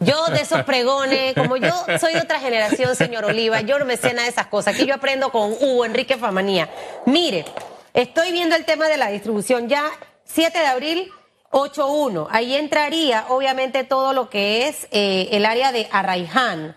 Yo 0.00 0.26
de 0.26 0.40
esos 0.40 0.62
pregones, 0.64 1.34
como 1.34 1.56
yo 1.56 1.72
soy 2.00 2.14
de 2.14 2.20
otra 2.20 2.40
generación, 2.40 2.94
señor 2.96 3.24
Oliva, 3.24 3.60
yo 3.60 3.78
no 3.78 3.84
me 3.84 3.96
sé 3.96 4.12
nada 4.12 4.24
de 4.24 4.30
esas 4.30 4.46
cosas. 4.46 4.74
Aquí 4.74 4.86
yo 4.86 4.94
aprendo 4.94 5.30
con 5.30 5.52
Hugo 5.52 5.84
Enrique 5.84 6.16
Famanía. 6.16 6.68
Mire, 7.06 7.44
estoy 7.94 8.32
viendo 8.32 8.56
el 8.56 8.64
tema 8.64 8.88
de 8.88 8.96
la 8.96 9.08
distribución 9.08 9.68
ya 9.68 9.84
7 10.24 10.58
de 10.58 10.66
abril 10.66 11.12
8.1. 11.52 12.28
Ahí 12.30 12.56
entraría 12.56 13.26
obviamente 13.28 13.84
todo 13.84 14.12
lo 14.12 14.30
que 14.30 14.68
es 14.68 14.88
eh, 14.90 15.28
el 15.32 15.44
área 15.44 15.70
de 15.70 15.88
Arraiján. 15.92 16.74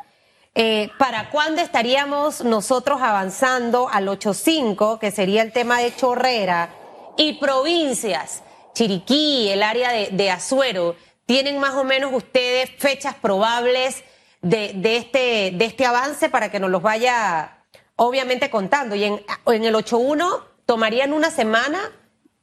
Eh, 0.54 0.90
¿Para 0.98 1.32
cuándo 1.32 1.62
estaríamos 1.62 2.44
nosotros 2.44 3.02
avanzando 3.02 3.90
al 3.90 4.08
8.5, 4.08 5.00
que 5.00 5.12
sería 5.12 5.42
el 5.42 5.52
tema 5.52 5.80
de 5.80 5.94
Chorrera, 5.96 6.70
y 7.18 7.34
provincias, 7.34 8.42
Chiriquí, 8.74 9.50
el 9.50 9.64
área 9.64 9.92
de, 9.92 10.32
Azuero? 10.32 10.96
¿Tienen 11.26 11.60
más 11.60 11.74
o 11.74 11.84
menos 11.84 12.14
ustedes 12.14 12.70
fechas 12.78 13.16
probables 13.16 14.04
este, 14.42 15.52
de 15.54 15.66
este 15.66 15.86
avance 15.86 16.30
para 16.30 16.52
que 16.52 16.60
nos 16.60 16.70
los 16.70 16.82
vaya 16.82 17.64
obviamente 17.96 18.50
contando? 18.50 18.96
Y 18.96 19.06
en, 19.06 19.22
en 19.48 19.64
el 19.66 19.74
8.1 19.76 20.44
tomarían 20.66 21.14
una 21.14 21.32
semana 21.32 21.80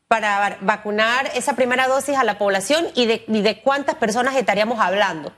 para 0.08 0.58
vacunar 0.60 1.30
esa 1.34 1.56
primera 1.56 1.88
dosis 1.88 2.16
a 2.18 2.24
la 2.24 2.36
población 2.36 2.86
y 2.94 3.06
de, 3.06 3.24
y 3.28 3.40
de 3.40 3.62
cuántas 3.62 3.94
personas 3.94 4.36
estaríamos 4.36 4.78
hablando. 4.78 5.32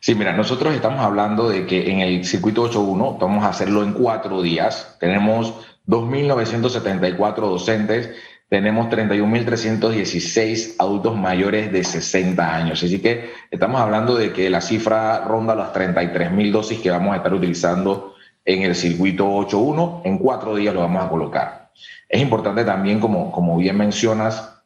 Sí, 0.00 0.14
mira, 0.14 0.32
nosotros 0.32 0.74
estamos 0.74 1.00
hablando 1.00 1.48
de 1.48 1.64
que 1.64 1.90
en 1.90 2.00
el 2.00 2.24
circuito 2.24 2.68
8.1 2.68 3.18
vamos 3.18 3.44
a 3.44 3.48
hacerlo 3.48 3.82
en 3.84 3.92
cuatro 3.92 4.42
días. 4.42 4.96
Tenemos 5.00 5.54
2.974 5.86 7.34
docentes, 7.36 8.10
tenemos 8.48 8.88
31.316 8.88 10.76
adultos 10.78 11.16
mayores 11.16 11.72
de 11.72 11.82
60 11.82 12.54
años. 12.54 12.82
Así 12.82 13.00
que 13.00 13.32
estamos 13.50 13.80
hablando 13.80 14.14
de 14.14 14.32
que 14.32 14.50
la 14.50 14.60
cifra 14.60 15.24
ronda 15.24 15.54
las 15.54 15.72
33.000 15.72 16.52
dosis 16.52 16.80
que 16.80 16.90
vamos 16.90 17.14
a 17.14 17.16
estar 17.16 17.34
utilizando 17.34 18.14
en 18.44 18.62
el 18.62 18.74
circuito 18.74 19.26
8.1. 19.26 20.02
En 20.04 20.18
cuatro 20.18 20.54
días 20.54 20.74
lo 20.74 20.80
vamos 20.80 21.04
a 21.04 21.08
colocar. 21.08 21.70
Es 22.08 22.20
importante 22.20 22.64
también, 22.64 23.00
como, 23.00 23.32
como 23.32 23.56
bien 23.56 23.76
mencionas, 23.76 24.62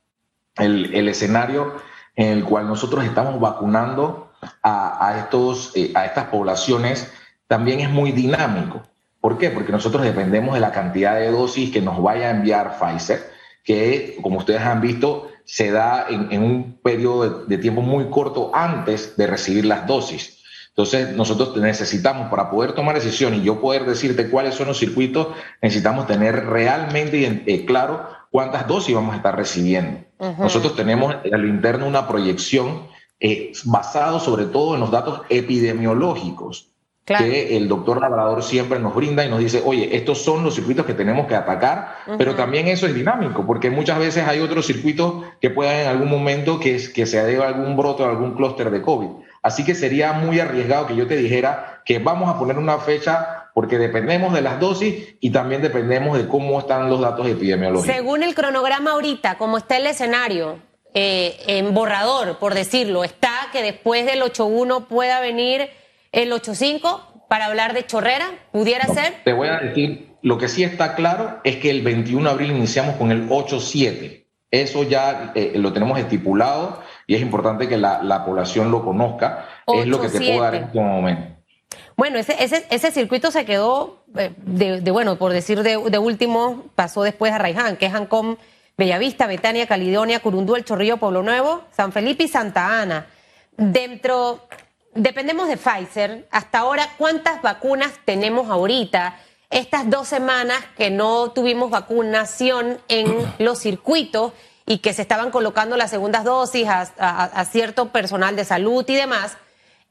el, 0.57 0.95
el 0.95 1.09
escenario 1.09 1.75
en 2.17 2.39
el 2.39 2.45
cual 2.45 2.67
nosotros 2.67 3.05
estamos 3.05 3.39
vacunando 3.41 4.29
a, 4.63 5.17
estos, 5.19 5.73
eh, 5.75 5.93
a 5.95 6.05
estas 6.05 6.27
poblaciones 6.27 7.13
también 7.47 7.81
es 7.81 7.91
muy 7.91 8.13
dinámico. 8.13 8.83
¿Por 9.21 9.39
qué? 9.39 9.51
Porque 9.51 9.73
nosotros 9.73 10.03
dependemos 10.03 10.55
de 10.55 10.61
la 10.61 10.73
cantidad 10.73 11.17
de 11.17 11.31
dosis 11.31 11.71
que 11.71 11.81
nos 11.81 12.03
vaya 12.03 12.29
a 12.29 12.31
enviar 12.31 12.79
Pfizer, 12.79 13.31
que 13.69 14.17
como 14.23 14.39
ustedes 14.39 14.63
han 14.63 14.81
visto, 14.81 15.29
se 15.45 15.71
da 15.71 16.07
en, 16.09 16.43
un 16.43 16.79
periodo 16.83 17.45
de, 17.45 17.59
tiempo 17.59 17.83
muy 17.83 18.09
corto 18.09 18.51
antes 18.55 19.15
de 19.19 19.27
recibir 19.27 19.67
las 19.67 19.87
dosis. 19.87 20.39
Entonces, 20.69 21.15
nosotros 21.15 21.55
necesitamos, 21.59 22.31
para 22.31 22.51
poder 22.51 22.73
tomar 22.73 22.95
decisión 22.95 23.35
y 23.35 23.43
yo 23.43 23.61
poder 23.61 23.85
decirte 23.85 24.31
cuáles 24.31 24.55
son 24.55 24.69
los 24.69 24.79
circuitos, 24.79 25.29
necesitamos 25.61 26.07
tener 26.07 26.47
realmente 26.47 27.43
eh, 27.45 27.67
claro 27.67 28.09
cuántas 28.31 28.67
dosis 28.67 28.95
vamos 28.95 29.13
a 29.13 29.19
estar 29.19 29.37
recibiendo. 29.37 30.01
Nosotros 30.39 30.75
tenemos 30.75 31.17
a 31.31 31.37
lo 31.37 31.47
interno 31.47 31.87
una 31.87 32.09
proyección 32.09 32.87
eh, 33.21 33.53
basado 33.65 34.19
sobre 34.19 34.47
todo 34.47 34.77
en 34.77 34.81
los 34.81 34.91
datos 34.91 35.21
epidemiológicos 35.29 36.71
que 37.09 37.57
el 37.57 37.69
doctor 37.69 38.01
Labrador 38.01 38.43
siempre 38.43 38.79
nos 38.79 38.95
brinda 38.95 39.25
y 39.25 39.29
nos 39.29 39.39
dice, 39.39 39.63
oye, 39.65 39.97
estos 39.97 40.23
son 40.23 40.45
los 40.45 40.55
circuitos 40.55 40.85
que 40.85 40.95
tenemos 40.95 41.27
que 41.27 41.35
atacar, 41.35 41.97
pero 42.19 42.35
también 42.35 42.69
eso 42.69 42.87
es 42.87 42.95
dinámico, 42.95 43.47
porque 43.47 43.71
muchas 43.71 43.99
veces 43.99 44.27
hay 44.27 44.41
otros 44.41 44.67
circuitos 44.67 45.25
que 45.41 45.51
puedan 45.51 45.77
en 45.77 45.87
algún 45.89 46.11
momento 46.11 46.61
que, 46.61 46.81
que 46.93 47.07
se 47.07 47.25
deba 47.25 47.49
algún 47.49 47.77
brote 47.77 48.03
o 48.03 48.09
algún 48.09 48.35
clúster 48.35 48.71
de 48.71 48.83
COVID. 48.83 49.09
Así 49.43 49.65
que 49.65 49.75
sería 49.75 50.13
muy 50.13 50.41
arriesgado 50.41 50.87
que 50.87 50.97
yo 50.97 51.07
te 51.07 51.17
dijera 51.17 51.83
que 51.85 51.99
vamos 51.99 52.29
a 52.29 52.39
poner 52.39 52.59
una 52.59 52.79
fecha 52.79 53.51
porque 53.55 53.79
dependemos 53.79 54.35
de 54.35 54.43
las 54.43 54.61
dosis 54.61 55.17
y 55.21 55.31
también 55.31 55.63
dependemos 55.63 56.19
de 56.19 56.29
cómo 56.29 56.59
están 56.59 56.91
los 56.91 57.01
datos 57.01 57.27
epidemiológicos. 57.27 57.95
Según 57.95 58.23
el 58.23 58.35
cronograma 58.35 58.93
ahorita, 58.93 59.39
como 59.39 59.59
está 59.59 59.79
el 59.79 59.87
escenario, 59.87 60.59
eh, 60.95 61.37
en 61.47 61.75
borrador, 61.75 62.39
por 62.39 62.55
decirlo. 62.55 63.05
Está 63.05 63.31
que 63.53 63.63
después 63.63 64.07
del 64.07 64.23
8.1 64.23 64.87
pueda 64.87 65.21
venir 65.21 65.69
el 66.13 66.33
8.5 66.33 67.27
para 67.29 67.47
hablar 67.47 67.75
de 67.75 67.87
chorrera, 67.87 68.31
pudiera 68.53 68.87
ser. 68.87 69.23
Te 69.25 69.33
voy 69.33 69.49
a 69.49 69.59
decir, 69.59 70.17
lo 70.23 70.39
que 70.39 70.49
sí 70.49 70.65
está 70.65 70.95
claro 70.95 71.41
es 71.45 71.57
que 71.57 71.71
el 71.71 71.83
21 71.83 72.25
de 72.25 72.31
abril 72.31 72.51
iniciamos 72.51 72.97
con 72.97 73.13
el 73.13 73.29
8.7. 73.29 74.27
Eso 74.51 74.83
ya 74.83 75.33
eh, 75.35 75.53
lo 75.57 75.73
tenemos 75.75 75.99
estipulado 75.99 76.83
y 77.07 77.15
es 77.15 77.21
importante 77.21 77.69
que 77.69 77.77
la, 77.77 78.25
población 78.25 78.71
lo 78.71 78.83
conozca. 78.83 79.47
es 79.67 79.87
lo 79.87 80.01
que 80.01 80.09
te 80.09 80.19
puedo 80.19 80.41
dar 80.41 80.55
en 80.55 80.65
este 80.65 80.81
momento. 80.81 81.39
Bueno, 81.97 82.19
ese, 82.19 82.37
ese, 82.43 82.65
ese 82.71 82.91
circuito 82.93 83.31
se 83.31 83.45
quedó, 83.45 84.05
eh, 84.17 84.33
de, 84.39 84.91
bueno, 84.91 85.17
por 85.17 85.33
decir 85.33 85.63
de, 85.63 85.77
último, 85.77 86.65
pasó 86.75 87.03
después 87.03 87.33
a 87.33 87.39
Raiján, 87.39 87.77
que 87.77 87.87
es 87.87 87.95
Hancom 87.95 88.37
Bellavista, 88.77 89.27
Betania, 89.27 89.67
Caledonia, 89.67 90.21
Curundú, 90.21 90.55
El 90.55 90.65
Chorrillo, 90.65 90.97
Pueblo 90.97 91.23
Nuevo, 91.23 91.65
San 91.73 91.93
Felipe 91.93 92.25
y 92.25 92.29
Santa 92.29 92.81
Ana. 92.81 93.07
Dentro, 93.57 94.47
dependemos 94.95 95.49
de 95.49 95.57
Pfizer. 95.57 96.29
Hasta 96.31 96.61
ahora, 96.61 96.95
¿cuántas 96.99 97.43
vacunas 97.43 97.93
tenemos 98.05 98.51
ahorita? 98.51 99.19
Estas 99.51 99.89
dos 99.89 100.09
semanas 100.09 100.59
que 100.77 100.91
no 100.91 101.31
tuvimos 101.33 101.71
vacunación 101.71 102.81
en 102.89 103.35
los 103.39 103.59
circuitos 103.61 104.33
y 104.67 104.79
que 104.79 104.93
se 104.93 105.03
estaban 105.03 105.31
colocando 105.31 105.77
las 105.77 105.91
segundas 105.91 106.25
dosis 106.25 106.67
a, 106.69 107.45
cierto 107.51 107.91
personal 107.91 108.37
de 108.37 108.45
salud 108.45 108.85
y 108.87 108.95
demás, 108.95 109.39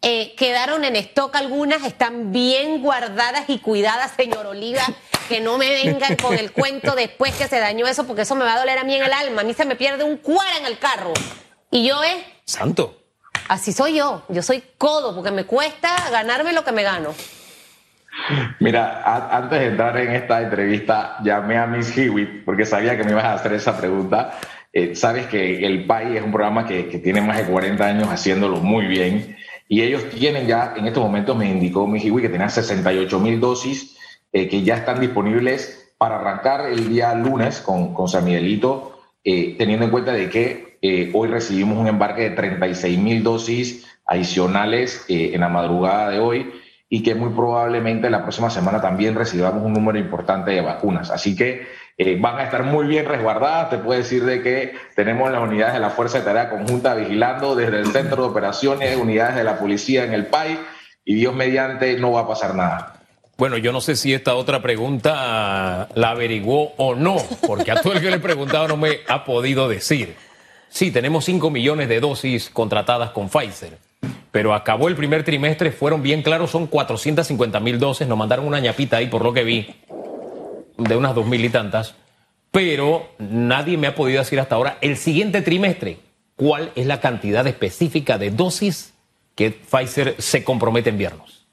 eh, 0.03 0.35
quedaron 0.37 0.83
en 0.83 0.95
stock 0.95 1.35
algunas, 1.35 1.83
están 1.83 2.31
bien 2.31 2.83
guardadas 2.83 3.49
y 3.49 3.57
cuidadas, 3.57 4.11
señor 4.15 4.45
Oliva 4.45 4.83
que 5.27 5.41
no 5.41 5.57
me 5.57 5.69
vengan 5.69 6.15
con 6.15 6.33
el 6.37 6.51
cuento 6.51 6.95
después 6.95 7.35
que 7.35 7.47
se 7.47 7.59
dañó 7.59 7.85
eso, 7.87 8.05
porque 8.05 8.23
eso 8.23 8.35
me 8.35 8.45
va 8.45 8.53
a 8.53 8.59
doler 8.59 8.77
a 8.77 8.83
mí 8.83 8.95
en 8.95 9.03
el 9.03 9.13
alma. 9.13 9.41
A 9.41 9.43
mí 9.43 9.53
se 9.53 9.65
me 9.65 9.75
pierde 9.75 10.03
un 10.03 10.17
cuara 10.17 10.57
en 10.57 10.65
el 10.65 10.79
carro. 10.79 11.13
Y 11.69 11.87
yo 11.87 12.01
es... 12.03 12.15
Santo. 12.45 12.96
Así 13.47 13.71
soy 13.71 13.95
yo. 13.95 14.23
Yo 14.29 14.41
soy 14.41 14.63
codo, 14.77 15.15
porque 15.15 15.31
me 15.31 15.45
cuesta 15.45 15.89
ganarme 16.11 16.53
lo 16.53 16.63
que 16.63 16.71
me 16.71 16.83
gano. 16.83 17.13
Mira, 18.59 19.03
antes 19.31 19.59
de 19.59 19.67
entrar 19.67 19.97
en 19.97 20.11
esta 20.11 20.41
entrevista, 20.41 21.17
llamé 21.23 21.57
a 21.57 21.67
Miss 21.67 21.95
Hewitt 21.95 22.43
porque 22.43 22.65
sabía 22.65 22.97
que 22.97 23.03
me 23.03 23.11
ibas 23.11 23.25
a 23.25 23.33
hacer 23.33 23.53
esa 23.53 23.77
pregunta. 23.77 24.39
Eh, 24.73 24.95
sabes 24.95 25.27
que 25.27 25.65
El 25.65 25.85
País 25.85 26.17
es 26.17 26.23
un 26.23 26.31
programa 26.31 26.65
que, 26.65 26.83
tiene 26.83 27.21
más 27.21 27.37
de 27.37 27.45
40 27.45 27.85
años 27.85 28.09
haciéndolo 28.09 28.57
muy 28.57 28.85
bien 28.85 29.37
y 29.69 29.81
ellos 29.81 30.09
tienen 30.09 30.47
ya, 30.47 30.73
en 30.75 30.87
estos 30.87 31.03
momentos 31.03 31.37
me 31.37 31.49
indicó 31.49 31.87
Miss 31.87 32.03
Hewitt 32.03 32.23
que 32.23 32.29
tenía 32.29 32.49
68 32.49 33.19
mil 33.19 33.39
dosis 33.39 33.97
eh, 34.33 34.49
que 34.49 34.63
ya 34.63 34.75
están 34.75 34.99
disponibles 34.99 35.93
para 35.97 36.19
arrancar 36.19 36.67
el 36.67 36.89
día 36.89 37.13
lunes 37.15 37.59
con, 37.61 37.93
con 37.93 38.07
San 38.07 38.25
Miguelito, 38.25 38.99
eh, 39.23 39.55
teniendo 39.57 39.85
en 39.85 39.91
cuenta 39.91 40.11
de 40.11 40.29
que 40.29 40.66
eh, 40.89 41.11
hoy 41.13 41.27
recibimos 41.27 41.77
un 41.77 41.87
embarque 41.87 42.21
de 42.21 42.29
36 42.31 42.97
mil 42.99 43.23
dosis 43.23 43.85
adicionales 44.05 45.05
en 45.09 45.41
la 45.41 45.49
madrugada 45.49 46.09
de 46.09 46.19
hoy 46.19 46.51
y 46.89 47.03
que 47.03 47.13
muy 47.13 47.33
probablemente 47.33 48.09
la 48.09 48.21
próxima 48.21 48.49
semana 48.49 48.79
también 48.79 49.15
recibamos 49.15 49.63
un 49.63 49.73
número 49.73 49.99
importante 49.99 50.51
de 50.51 50.61
vacunas. 50.61 51.11
Así 51.11 51.35
que 51.35 51.67
van 52.19 52.39
a 52.39 52.43
estar 52.43 52.63
muy 52.63 52.87
bien 52.87 53.05
resguardadas. 53.05 53.69
Te 53.69 53.79
puedo 53.79 53.99
decir 53.99 54.23
de 54.23 54.41
que 54.41 54.75
tenemos 54.95 55.29
las 55.29 55.41
unidades 55.41 55.73
de 55.73 55.81
la 55.81 55.89
Fuerza 55.89 56.19
de 56.19 56.23
Tarea 56.23 56.49
Conjunta 56.49 56.95
vigilando 56.95 57.55
desde 57.55 57.79
el 57.79 57.87
centro 57.87 58.23
de 58.23 58.29
operaciones, 58.29 58.95
unidades 58.95 59.35
de 59.35 59.43
la 59.43 59.59
policía 59.59 60.05
en 60.05 60.13
el 60.13 60.27
país 60.27 60.57
y 61.03 61.15
Dios 61.15 61.35
mediante 61.35 61.97
no 61.97 62.13
va 62.13 62.21
a 62.21 62.27
pasar 62.27 62.55
nada. 62.55 62.97
Bueno, 63.37 63.57
yo 63.57 63.71
no 63.71 63.81
sé 63.81 63.95
si 63.95 64.15
esta 64.15 64.33
otra 64.33 64.63
pregunta 64.63 65.87
la 65.93 66.09
averiguó 66.09 66.73
o 66.77 66.95
no, 66.95 67.17
porque 67.45 67.71
a 67.71 67.81
todo 67.81 67.93
el 67.93 68.01
que 68.01 68.09
le 68.09 68.15
he 68.15 68.19
preguntado 68.19 68.67
no 68.67 68.77
me 68.77 68.97
ha 69.07 69.25
podido 69.25 69.69
decir. 69.69 70.15
Sí, 70.69 70.91
tenemos 70.91 71.25
5 71.25 71.49
millones 71.49 71.89
de 71.89 71.99
dosis 71.99 72.49
contratadas 72.49 73.11
con 73.11 73.29
Pfizer, 73.29 73.77
pero 74.31 74.53
acabó 74.53 74.87
el 74.87 74.95
primer 74.95 75.23
trimestre, 75.23 75.71
fueron 75.71 76.03
bien 76.03 76.21
claros, 76.21 76.51
son 76.51 76.67
450 76.67 77.59
mil 77.59 77.79
dosis, 77.79 78.07
nos 78.07 78.17
mandaron 78.17 78.45
una 78.45 78.59
ñapita 78.59 78.97
ahí 78.97 79.07
por 79.07 79.23
lo 79.23 79.33
que 79.33 79.43
vi, 79.43 79.75
de 80.77 80.95
unas 80.95 81.15
dos 81.15 81.25
mil 81.25 81.43
y 81.43 81.49
tantas, 81.49 81.95
pero 82.51 83.09
nadie 83.17 83.77
me 83.77 83.87
ha 83.87 83.95
podido 83.95 84.19
decir 84.19 84.39
hasta 84.39 84.55
ahora 84.55 84.77
el 84.81 84.97
siguiente 84.97 85.41
trimestre 85.41 85.99
cuál 86.35 86.71
es 86.75 86.85
la 86.85 86.99
cantidad 87.01 87.45
específica 87.47 88.17
de 88.17 88.31
dosis 88.31 88.93
que 89.35 89.51
Pfizer 89.51 90.15
se 90.19 90.43
compromete 90.43 90.89
a 90.89 90.93
enviarnos. 90.93 91.45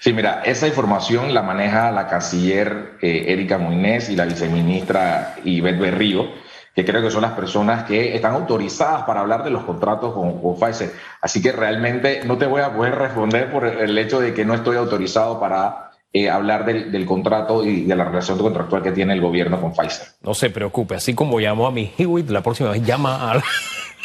Sí, 0.00 0.12
mira, 0.12 0.42
esa 0.44 0.66
información 0.66 1.34
la 1.34 1.42
maneja 1.42 1.90
la 1.92 2.08
canciller 2.08 2.94
eh, 3.02 3.26
Erika 3.28 3.58
Moinés 3.58 4.08
y 4.08 4.16
la 4.16 4.24
viceministra 4.24 5.36
Ivette 5.44 5.78
Berrío, 5.78 6.28
que 6.74 6.84
creo 6.84 7.02
que 7.02 7.10
son 7.10 7.22
las 7.22 7.32
personas 7.32 7.84
que 7.84 8.14
están 8.14 8.34
autorizadas 8.34 9.02
para 9.04 9.20
hablar 9.20 9.44
de 9.44 9.50
los 9.50 9.64
contratos 9.64 10.14
con, 10.14 10.58
Pfizer. 10.58 10.92
Así 11.20 11.42
que 11.42 11.52
realmente 11.52 12.22
no 12.24 12.38
te 12.38 12.46
voy 12.46 12.62
a 12.62 12.72
poder 12.72 12.94
responder 12.94 13.50
por 13.50 13.66
el 13.66 13.96
hecho 13.98 14.20
de 14.20 14.32
que 14.32 14.44
no 14.44 14.54
estoy 14.54 14.76
autorizado 14.76 15.40
para 15.40 15.90
eh, 16.12 16.28
hablar 16.28 16.64
del, 16.64 17.06
contrato 17.06 17.64
y 17.64 17.84
de 17.84 17.96
la 17.96 18.04
relación 18.04 18.38
contractual 18.38 18.82
que 18.82 18.92
tiene 18.92 19.14
el 19.14 19.20
gobierno 19.20 19.60
con 19.60 19.72
Pfizer. 19.72 20.08
No 20.22 20.34
se 20.34 20.50
preocupe, 20.50 20.94
así 20.94 21.14
como 21.14 21.38
llamo 21.38 21.66
a 21.66 21.70
mi 21.70 21.92
Hewitt, 21.96 22.30
la 22.30 22.42
próxima 22.42 22.70
vez 22.70 22.84
llama 22.84 23.30
a 23.30 23.34
la, 23.34 23.44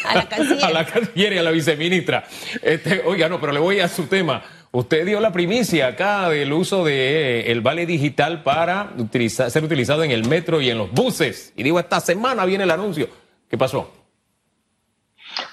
a 0.06 0.16
la 0.16 0.26
canciller. 0.30 0.64
a 0.64 0.70
la 0.72 0.86
canciller 0.86 1.34
y 1.34 1.38
a 1.38 1.44
la 1.44 1.52
viceministra. 1.52 2.24
Este, 2.62 3.04
oiga, 3.06 3.30
no, 3.30 3.40
pero 3.40 3.54
le 3.54 3.60
voy 3.60 3.80
a 3.80 3.88
su 3.88 4.04
tema. 4.08 4.44
Usted 4.76 5.06
dio 5.06 5.22
la 5.22 5.32
primicia 5.32 5.88
acá 5.88 6.28
del 6.28 6.52
uso 6.52 6.84
de, 6.84 7.50
eh, 7.50 7.60
vale 7.62 7.86
digital 7.86 8.44
para 8.44 8.90
ser 9.10 9.64
utilizado 9.64 10.04
en 10.04 10.12
el 10.12 10.28
metro 10.28 10.60
y 10.60 10.70
en 10.70 10.78
los 10.78 10.92
buses. 10.92 11.54
Y 11.56 11.64
digo, 11.64 11.80
esta 11.80 12.02
semana 12.02 12.44
viene 12.44 12.66
el 12.66 12.72
anuncio. 12.72 13.08
¿Qué 13.50 13.58
pasó? 13.58 13.90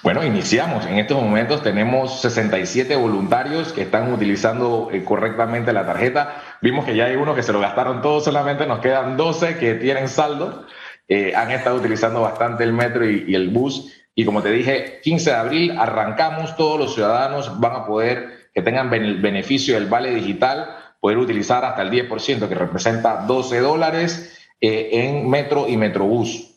Bueno, 0.01 0.25
iniciamos. 0.25 0.85
En 0.85 0.99
estos 0.99 1.21
momentos 1.21 1.63
tenemos 1.63 2.19
67 2.19 2.97
voluntarios 2.97 3.71
que 3.71 3.83
están 3.83 4.11
utilizando 4.11 4.89
eh, 4.91 5.05
correctamente 5.05 5.71
la 5.71 5.85
tarjeta. 5.85 6.57
Vimos 6.61 6.83
que 6.83 6.93
ya 6.93 7.05
hay 7.05 7.15
uno 7.15 7.33
que 7.33 7.43
se 7.43 7.53
lo 7.53 7.61
gastaron 7.61 8.01
todos, 8.01 8.25
solamente 8.25 8.65
nos 8.65 8.79
quedan 8.79 9.15
12 9.15 9.55
que 9.57 9.75
tienen 9.75 10.09
saldo. 10.09 10.65
Eh, 11.07 11.33
han 11.33 11.49
estado 11.51 11.77
utilizando 11.77 12.19
bastante 12.19 12.65
el 12.65 12.73
metro 12.73 13.09
y, 13.09 13.33
el 13.33 13.51
bus. 13.51 13.89
Y 14.15 14.25
como 14.25 14.41
te 14.41 14.51
dije, 14.51 14.99
15 15.01 15.29
de 15.29 15.35
abril 15.37 15.77
arrancamos, 15.79 16.57
todos 16.57 16.77
los 16.77 16.93
ciudadanos 16.93 17.61
van 17.61 17.77
a 17.77 17.85
poder, 17.85 18.42
que 18.53 18.61
tengan 18.61 18.93
el 18.93 19.21
beneficio 19.21 19.75
del 19.75 19.87
vale 19.87 20.13
digital, 20.13 20.77
poder 20.99 21.17
utilizar 21.17 21.65
hasta 21.65 21.81
el 21.81 21.91
10%, 21.91 22.47
que 22.47 22.55
representa 22.55 23.25
12 23.25 23.59
dólares 23.59 24.37
eh, 24.61 24.89
en 24.91 25.29
metro 25.29 25.67
y 25.67 25.75
metrobús. 25.75 26.51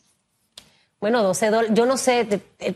Bueno, 0.99 1.21
12 1.21 1.49
dólares, 1.49 1.71
yo 1.73 1.85
no 1.85 1.97
sé, 1.97 2.25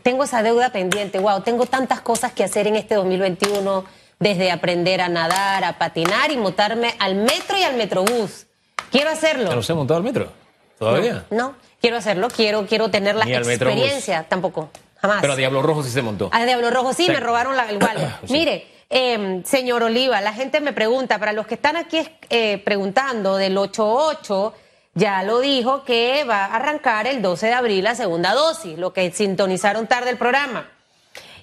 tengo 0.02 0.24
esa 0.24 0.42
deuda 0.42 0.70
pendiente, 0.70 1.18
wow, 1.18 1.40
tengo 1.42 1.66
tantas 1.66 2.00
cosas 2.00 2.32
que 2.32 2.44
hacer 2.44 2.66
en 2.66 2.76
este 2.76 2.94
2021, 2.94 3.84
desde 4.20 4.52
aprender 4.52 5.00
a 5.00 5.08
nadar, 5.08 5.64
a 5.64 5.78
patinar 5.78 6.30
y 6.30 6.36
montarme 6.36 6.94
al 7.00 7.16
metro 7.16 7.58
y 7.58 7.64
al 7.64 7.76
metrobús. 7.76 8.46
Quiero 8.90 9.10
hacerlo. 9.10 9.52
¿No 9.52 9.62
se 9.62 9.72
ha 9.72 9.74
montado 9.74 9.98
al 9.98 10.04
metro? 10.04 10.30
¿Todavía? 10.78 11.24
No, 11.30 11.56
quiero 11.80 11.96
hacerlo, 11.96 12.28
quiero, 12.28 12.66
quiero 12.66 12.90
tener 12.90 13.16
la 13.16 13.24
experiencia, 13.24 14.24
tampoco, 14.28 14.70
jamás. 15.00 15.18
Pero 15.20 15.32
a 15.32 15.36
Diablo 15.36 15.62
Rojo 15.62 15.82
sí 15.82 15.90
se 15.90 16.02
montó. 16.02 16.28
A 16.32 16.44
Diablo 16.44 16.70
Rojo 16.70 16.92
sí, 16.92 17.08
me 17.08 17.18
robaron 17.18 17.56
la, 17.56 17.68
el 17.68 17.78
Mire, 18.28 18.66
em, 18.92 19.42
señor 19.44 19.82
Oliva, 19.82 20.20
la 20.20 20.32
gente 20.32 20.60
me 20.60 20.72
pregunta, 20.72 21.18
para 21.18 21.32
los 21.32 21.46
que 21.46 21.54
están 21.54 21.76
aquí 21.76 22.06
eh, 22.30 22.58
preguntando 22.64 23.36
del 23.36 23.56
88, 23.56 24.54
ya 24.94 25.22
lo 25.22 25.40
dijo 25.40 25.84
que 25.84 26.24
va 26.24 26.44
a 26.44 26.56
arrancar 26.56 27.06
el 27.06 27.22
12 27.22 27.46
de 27.46 27.52
abril 27.54 27.84
la 27.84 27.94
segunda 27.94 28.34
dosis, 28.34 28.78
lo 28.78 28.92
que 28.92 29.10
sintonizaron 29.10 29.86
tarde 29.86 30.10
el 30.10 30.18
programa. 30.18 30.70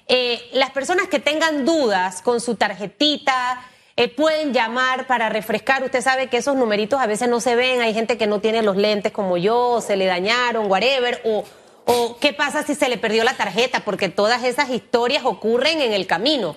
Eh, 0.06 0.48
las 0.52 0.70
personas 0.70 1.08
que 1.08 1.18
tengan 1.18 1.64
dudas 1.64 2.22
con 2.22 2.40
su 2.40 2.54
tarjetita, 2.54 3.60
eh, 3.96 4.08
pueden 4.08 4.54
llamar 4.54 5.06
para 5.06 5.28
refrescar. 5.28 5.84
Usted 5.84 6.00
sabe 6.00 6.28
que 6.28 6.38
esos 6.38 6.56
numeritos 6.56 6.98
a 6.98 7.06
veces 7.06 7.28
no 7.28 7.38
se 7.38 7.54
ven. 7.54 7.82
Hay 7.82 7.92
gente 7.92 8.16
que 8.16 8.26
no 8.26 8.40
tiene 8.40 8.62
los 8.62 8.78
lentes 8.78 9.12
como 9.12 9.36
yo, 9.36 9.82
se 9.82 9.94
le 9.94 10.06
dañaron, 10.06 10.70
whatever. 10.70 11.20
O, 11.26 11.44
o 11.84 12.16
qué 12.18 12.32
pasa 12.32 12.62
si 12.62 12.74
se 12.74 12.88
le 12.88 12.96
perdió 12.96 13.24
la 13.24 13.34
tarjeta, 13.34 13.80
porque 13.80 14.08
todas 14.08 14.42
esas 14.44 14.70
historias 14.70 15.24
ocurren 15.26 15.82
en 15.82 15.92
el 15.92 16.06
camino. 16.06 16.56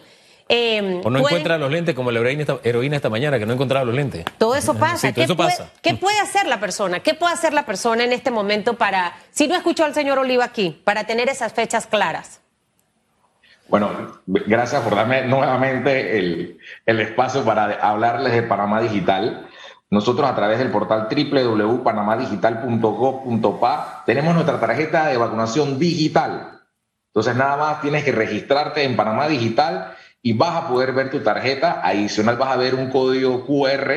Em, 0.50 1.02
o 1.04 1.10
no 1.10 1.20
encuentra 1.20 1.58
los 1.58 1.72
lentes 1.72 1.96
como 1.96 2.12
la 2.12 2.20
heroína 2.20 2.96
esta, 2.96 3.10
mañana, 3.10 3.40
que 3.40 3.46
no 3.46 3.54
encontraba 3.54 3.86
los 3.86 3.96
lentes. 3.96 4.26
Todo 4.38 4.56
eso 4.56 4.74
pasa. 4.76 5.14
¿Qué, 5.14 5.24
eso 5.24 5.36
puede, 5.36 5.52
pasa. 5.52 5.70
¿Qué 5.82 5.96
puede 5.96 6.20
hacer 6.20 6.48
la 6.48 6.60
persona? 6.60 7.00
¿Qué 7.00 7.14
puede 7.14 7.34
hacer 7.34 7.54
la 7.54 7.66
persona 7.66 8.04
en 8.04 8.12
este 8.12 8.32
momento 8.32 8.74
para, 8.76 9.14
si 9.32 9.48
no 9.48 9.56
escuchó 9.56 9.86
al 9.86 9.94
señor 9.94 10.20
Oliva 10.20 10.44
aquí, 10.46 10.82
para 10.84 11.06
tener 11.06 11.30
esas 11.30 11.54
fechas 11.54 11.88
claras? 11.88 12.42
Bueno, 13.70 14.20
gracias 14.28 14.82
por 14.84 14.96
darme 14.96 15.26
nuevamente 15.26 16.18
el, 16.18 16.60
espacio 16.86 17.44
para 17.44 17.80
hablarles 17.82 18.34
de 18.34 18.44
Panamá 18.44 18.82
Digital. 18.82 19.48
Nosotros 19.90 20.30
a 20.30 20.36
través 20.36 20.60
del 20.60 20.70
portal 20.70 21.08
www.panamadigital.gov.pa 21.10 24.04
tenemos 24.06 24.36
nuestra 24.36 24.60
tarjeta 24.60 25.08
de 25.08 25.18
vacunación 25.18 25.80
digital. 25.80 26.60
Entonces 27.08 27.36
nada 27.36 27.58
más 27.58 27.82
tienes 27.82 28.04
que 28.04 28.12
registrarte 28.12 28.84
en 28.84 28.96
Panamá 28.96 29.28
Digital 29.28 29.96
y 30.24 30.34
vas 30.34 30.64
a 30.64 30.68
poder 30.70 30.94
ver 30.94 31.12
tu 31.12 31.20
tarjeta. 31.20 31.82
Adicional 31.84 32.38
vas 32.38 32.54
a 32.54 32.58
ver 32.58 32.74
un 32.74 32.90
código 32.90 33.46
QR 33.46 33.92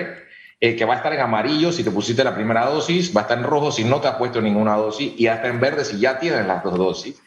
eh, 0.60 0.76
que 0.76 0.84
va 0.84 0.94
a 0.94 0.96
estar 0.96 1.12
en 1.14 1.20
amarillo. 1.20 1.72
Si 1.72 1.84
te 1.84 1.90
pusiste 1.90 2.24
la 2.24 2.34
primera 2.34 2.66
dosis, 2.66 3.16
va 3.16 3.20
a 3.20 3.22
estar 3.22 3.38
en 3.38 3.44
rojo. 3.44 3.70
Si 3.70 3.84
no 3.84 4.00
te 4.00 4.08
has 4.08 4.16
puesto 4.16 4.42
ninguna 4.42 4.76
dosis 4.76 5.12
y 5.16 5.28
hasta 5.28 5.46
en 5.46 5.60
verde 5.60 5.84
si 5.84 6.00
ya 6.00 6.18
tienes 6.18 6.44
las 6.46 6.64
dos 6.64 6.76
dosis. 6.76 7.22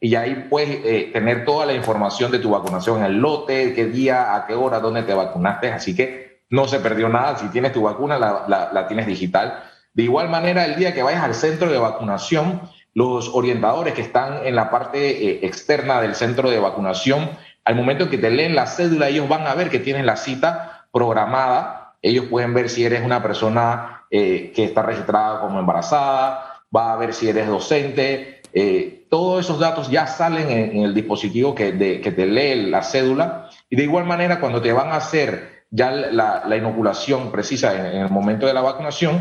Y 0.00 0.14
ahí 0.14 0.46
puedes 0.48 0.70
eh, 0.84 1.10
tener 1.12 1.44
toda 1.44 1.66
la 1.66 1.74
información 1.74 2.30
de 2.32 2.38
tu 2.38 2.50
vacunación, 2.50 3.02
el 3.02 3.18
lote, 3.18 3.74
qué 3.74 3.86
día, 3.86 4.34
a 4.34 4.46
qué 4.46 4.54
hora, 4.54 4.78
dónde 4.78 5.02
te 5.02 5.12
vacunaste, 5.12 5.72
así 5.72 5.94
que 5.96 6.42
no 6.50 6.68
se 6.68 6.78
perdió 6.78 7.08
nada, 7.08 7.36
si 7.36 7.48
tienes 7.48 7.72
tu 7.72 7.82
vacuna 7.82 8.16
la, 8.16 8.70
la, 8.72 8.86
tienes 8.86 9.08
digital. 9.08 9.64
De 9.92 10.04
igual 10.04 10.28
manera, 10.28 10.64
el 10.64 10.76
día 10.76 10.94
que 10.94 11.02
vayas 11.02 11.24
al 11.24 11.34
centro 11.34 11.68
de 11.68 11.78
vacunación, 11.78 12.62
los 12.94 13.28
orientadores 13.34 13.92
que 13.92 14.02
están 14.02 14.46
en 14.46 14.54
la 14.54 14.70
parte 14.70 15.28
eh, 15.28 15.40
externa 15.42 16.00
del 16.00 16.14
centro 16.14 16.48
de 16.48 16.60
vacunación, 16.60 17.30
al 17.68 17.74
momento 17.74 18.04
en 18.04 18.10
que 18.10 18.16
te 18.16 18.30
leen 18.30 18.54
la 18.54 18.66
cédula, 18.66 19.10
ellos 19.10 19.28
van 19.28 19.46
a 19.46 19.54
ver 19.54 19.68
que 19.68 19.78
tienes 19.78 20.02
la 20.02 20.16
cita 20.16 20.86
programada, 20.90 21.96
ellos 22.00 22.24
pueden 22.30 22.54
ver 22.54 22.70
si 22.70 22.82
eres 22.82 23.04
una 23.04 23.22
persona 23.22 24.06
eh, 24.10 24.52
que 24.56 24.64
está 24.64 24.80
registrada 24.80 25.42
como 25.42 25.60
embarazada, 25.60 26.62
va 26.74 26.94
a 26.94 26.96
ver 26.96 27.12
si 27.12 27.28
eres 27.28 27.46
docente, 27.46 28.40
eh, 28.54 29.04
todos 29.10 29.44
esos 29.44 29.58
datos 29.58 29.90
ya 29.90 30.06
salen 30.06 30.50
en, 30.50 30.82
el 30.82 30.94
dispositivo 30.94 31.54
que, 31.54 31.72
te 31.72 32.26
lee 32.26 32.70
la 32.70 32.82
cédula. 32.82 33.50
Y 33.68 33.76
de 33.76 33.82
igual 33.82 34.06
manera 34.06 34.40
cuando 34.40 34.62
te 34.62 34.72
van 34.72 34.88
a 34.88 34.96
hacer 34.96 35.66
ya 35.70 35.90
la, 35.90 36.56
inoculación 36.56 37.30
precisa 37.30 37.74
en, 37.74 38.00
el 38.00 38.08
momento 38.08 38.46
de 38.46 38.54
la 38.54 38.62
vacunación, 38.62 39.20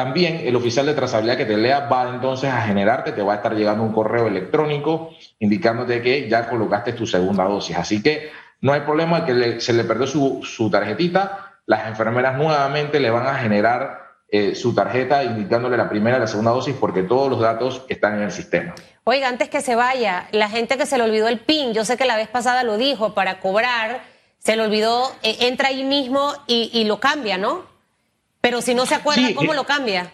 también 0.00 0.40
el 0.44 0.56
oficial 0.56 0.86
de 0.86 0.94
trazabilidad 0.94 1.36
que 1.36 1.44
te 1.44 1.58
lea 1.58 1.80
va 1.80 2.08
entonces 2.08 2.48
a 2.48 2.62
generarte, 2.62 3.12
te 3.12 3.20
va 3.20 3.34
a 3.34 3.36
estar 3.36 3.54
llegando 3.54 3.82
un 3.82 3.92
correo 3.92 4.28
electrónico 4.28 5.10
indicándote 5.40 6.00
que 6.00 6.26
ya 6.26 6.48
colocaste 6.48 6.94
tu 6.94 7.06
segunda 7.06 7.44
dosis. 7.44 7.76
Así 7.76 8.02
que 8.02 8.30
no 8.62 8.72
hay 8.72 8.80
problema 8.80 9.26
que 9.26 9.60
se 9.60 9.74
le 9.74 9.84
perdió 9.84 10.06
su, 10.06 10.40
su 10.42 10.70
tarjetita, 10.70 11.58
las 11.66 11.86
enfermeras 11.86 12.38
nuevamente 12.38 12.98
le 12.98 13.10
van 13.10 13.26
a 13.26 13.34
generar 13.34 14.00
eh, 14.30 14.54
su 14.54 14.74
tarjeta 14.74 15.22
indicándole 15.22 15.76
la 15.76 15.90
primera 15.90 16.16
y 16.16 16.20
la 16.20 16.26
segunda 16.26 16.52
dosis 16.52 16.74
porque 16.80 17.02
todos 17.02 17.28
los 17.28 17.40
datos 17.40 17.84
están 17.90 18.16
en 18.16 18.22
el 18.22 18.32
sistema. 18.32 18.74
Oiga, 19.04 19.28
antes 19.28 19.50
que 19.50 19.60
se 19.60 19.74
vaya, 19.74 20.28
la 20.32 20.48
gente 20.48 20.78
que 20.78 20.86
se 20.86 20.96
le 20.96 21.04
olvidó 21.04 21.28
el 21.28 21.40
PIN, 21.40 21.74
yo 21.74 21.84
sé 21.84 21.98
que 21.98 22.06
la 22.06 22.16
vez 22.16 22.28
pasada 22.28 22.64
lo 22.64 22.78
dijo, 22.78 23.12
para 23.12 23.38
cobrar, 23.38 24.00
se 24.38 24.56
le 24.56 24.62
olvidó, 24.62 25.12
eh, 25.22 25.36
entra 25.40 25.68
ahí 25.68 25.84
mismo 25.84 26.32
y, 26.46 26.84
lo 26.84 27.00
cambia, 27.00 27.36
¿no? 27.36 27.68
Pero 28.40 28.62
si 28.62 28.74
no 28.74 28.86
se 28.86 28.94
acuerda, 28.94 29.28
¿cómo 29.34 29.52
lo 29.54 29.64
cambia? 29.64 30.12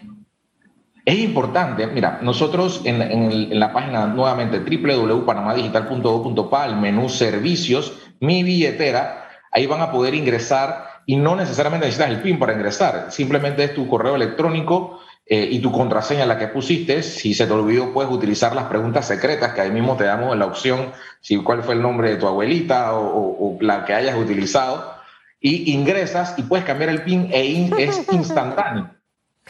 Es 1.04 1.18
importante, 1.18 1.86
mira, 1.86 2.18
nosotros 2.22 2.80
en, 2.84 3.00
en 3.00 3.60
la 3.60 3.72
página 3.72 4.08
nuevamente 4.08 4.58
www.panamadigital.gov.pa, 4.58 6.66
el 6.66 6.74
menú 6.76 7.08
servicios, 7.08 7.92
mi 8.18 8.42
billetera, 8.42 9.28
ahí 9.52 9.66
van 9.66 9.82
a 9.82 9.92
poder 9.92 10.14
ingresar 10.14 11.02
y 11.06 11.14
no 11.14 11.36
necesariamente 11.36 11.86
necesitas 11.86 12.10
el 12.10 12.22
PIN 12.22 12.40
para 12.40 12.54
ingresar, 12.54 13.06
simplemente 13.10 13.62
es 13.62 13.74
tu 13.74 13.86
correo 13.86 14.16
electrónico 14.16 14.98
eh, 15.28 15.48
y 15.50 15.58
tu 15.58 15.72
contraseña 15.72 16.24
la 16.24 16.38
que 16.38 16.46
pusiste. 16.46 17.02
Si 17.02 17.34
se 17.34 17.46
te 17.46 17.52
olvidó, 17.52 17.92
puedes 17.92 18.12
utilizar 18.12 18.54
las 18.54 18.66
preguntas 18.66 19.08
secretas 19.08 19.54
que 19.54 19.60
ahí 19.60 19.72
mismo 19.72 19.96
te 19.96 20.04
damos 20.04 20.36
la 20.36 20.46
opción, 20.46 20.92
si 21.20 21.36
cuál 21.38 21.64
fue 21.64 21.74
el 21.74 21.82
nombre 21.82 22.10
de 22.10 22.16
tu 22.16 22.28
abuelita 22.28 22.94
o, 22.94 23.58
la 23.60 23.84
que 23.84 23.94
hayas 23.94 24.16
utilizado, 24.16 24.94
y 25.40 25.72
ingresas 25.72 26.34
y 26.36 26.42
puedes 26.42 26.64
cambiar 26.64 26.90
el 26.90 27.02
PIN 27.02 27.28
e 27.32 27.70
es 27.78 28.06
instantáneo. 28.12 28.90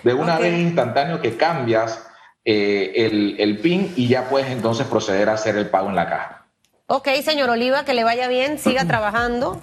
De 0.03 0.13
una 0.13 0.39
vez 0.39 0.59
instantáneo 0.59 1.21
que 1.21 1.37
cambias 1.37 2.07
eh, 2.45 2.93
el, 2.95 3.37
el 3.39 3.59
PIN 3.59 3.93
y 3.97 4.09
ya 4.09 4.29
puedes 4.29 4.51
entonces 4.51 4.87
proceder 4.87 5.29
a 5.29 5.33
hacer 5.33 5.57
el 5.57 5.69
pago 5.69 5.89
en 5.89 5.97
la 5.97 6.09
caja. 6.09 6.47
Ok, 6.87 7.09
señor 7.25 7.51
Oliva, 7.51 7.85
que 7.85 7.95
le 7.95 8.05
vaya 8.05 8.29
bien, 8.29 8.59
siga 8.59 8.85
trabajando. 8.87 9.61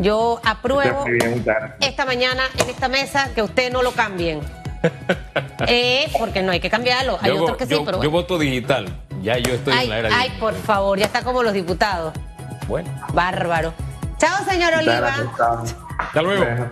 Yo 0.00 0.40
apruebo 0.44 1.04
esta 1.80 2.06
mañana 2.06 2.44
en 2.58 2.70
esta 2.70 2.88
mesa 2.88 3.30
que 3.34 3.42
usted 3.42 3.72
no 3.72 3.82
lo 3.82 3.92
cambien. 3.92 4.40
eh, 5.68 6.10
porque 6.18 6.42
no 6.42 6.50
hay 6.50 6.60
que 6.60 6.70
cambiarlo. 6.70 7.18
Hay 7.20 7.32
otros 7.32 7.56
que 7.56 7.66
sí, 7.66 7.76
pero. 7.84 8.02
Yo 8.02 8.10
voto 8.10 8.38
digital. 8.38 8.88
Ya 9.22 9.38
yo 9.38 9.54
estoy 9.54 9.74
en 9.74 9.88
la 9.90 9.98
era. 9.98 10.08
Ay, 10.12 10.32
por 10.40 10.54
favor, 10.54 10.98
ya 10.98 11.06
está 11.06 11.22
como 11.22 11.42
los 11.42 11.52
diputados. 11.52 12.14
Bueno. 12.66 12.88
Bárbaro. 13.12 13.74
Chao, 14.22 14.44
señor 14.44 14.72
Oliva. 14.78 15.12
Hasta 15.98 16.22
luego. 16.22 16.70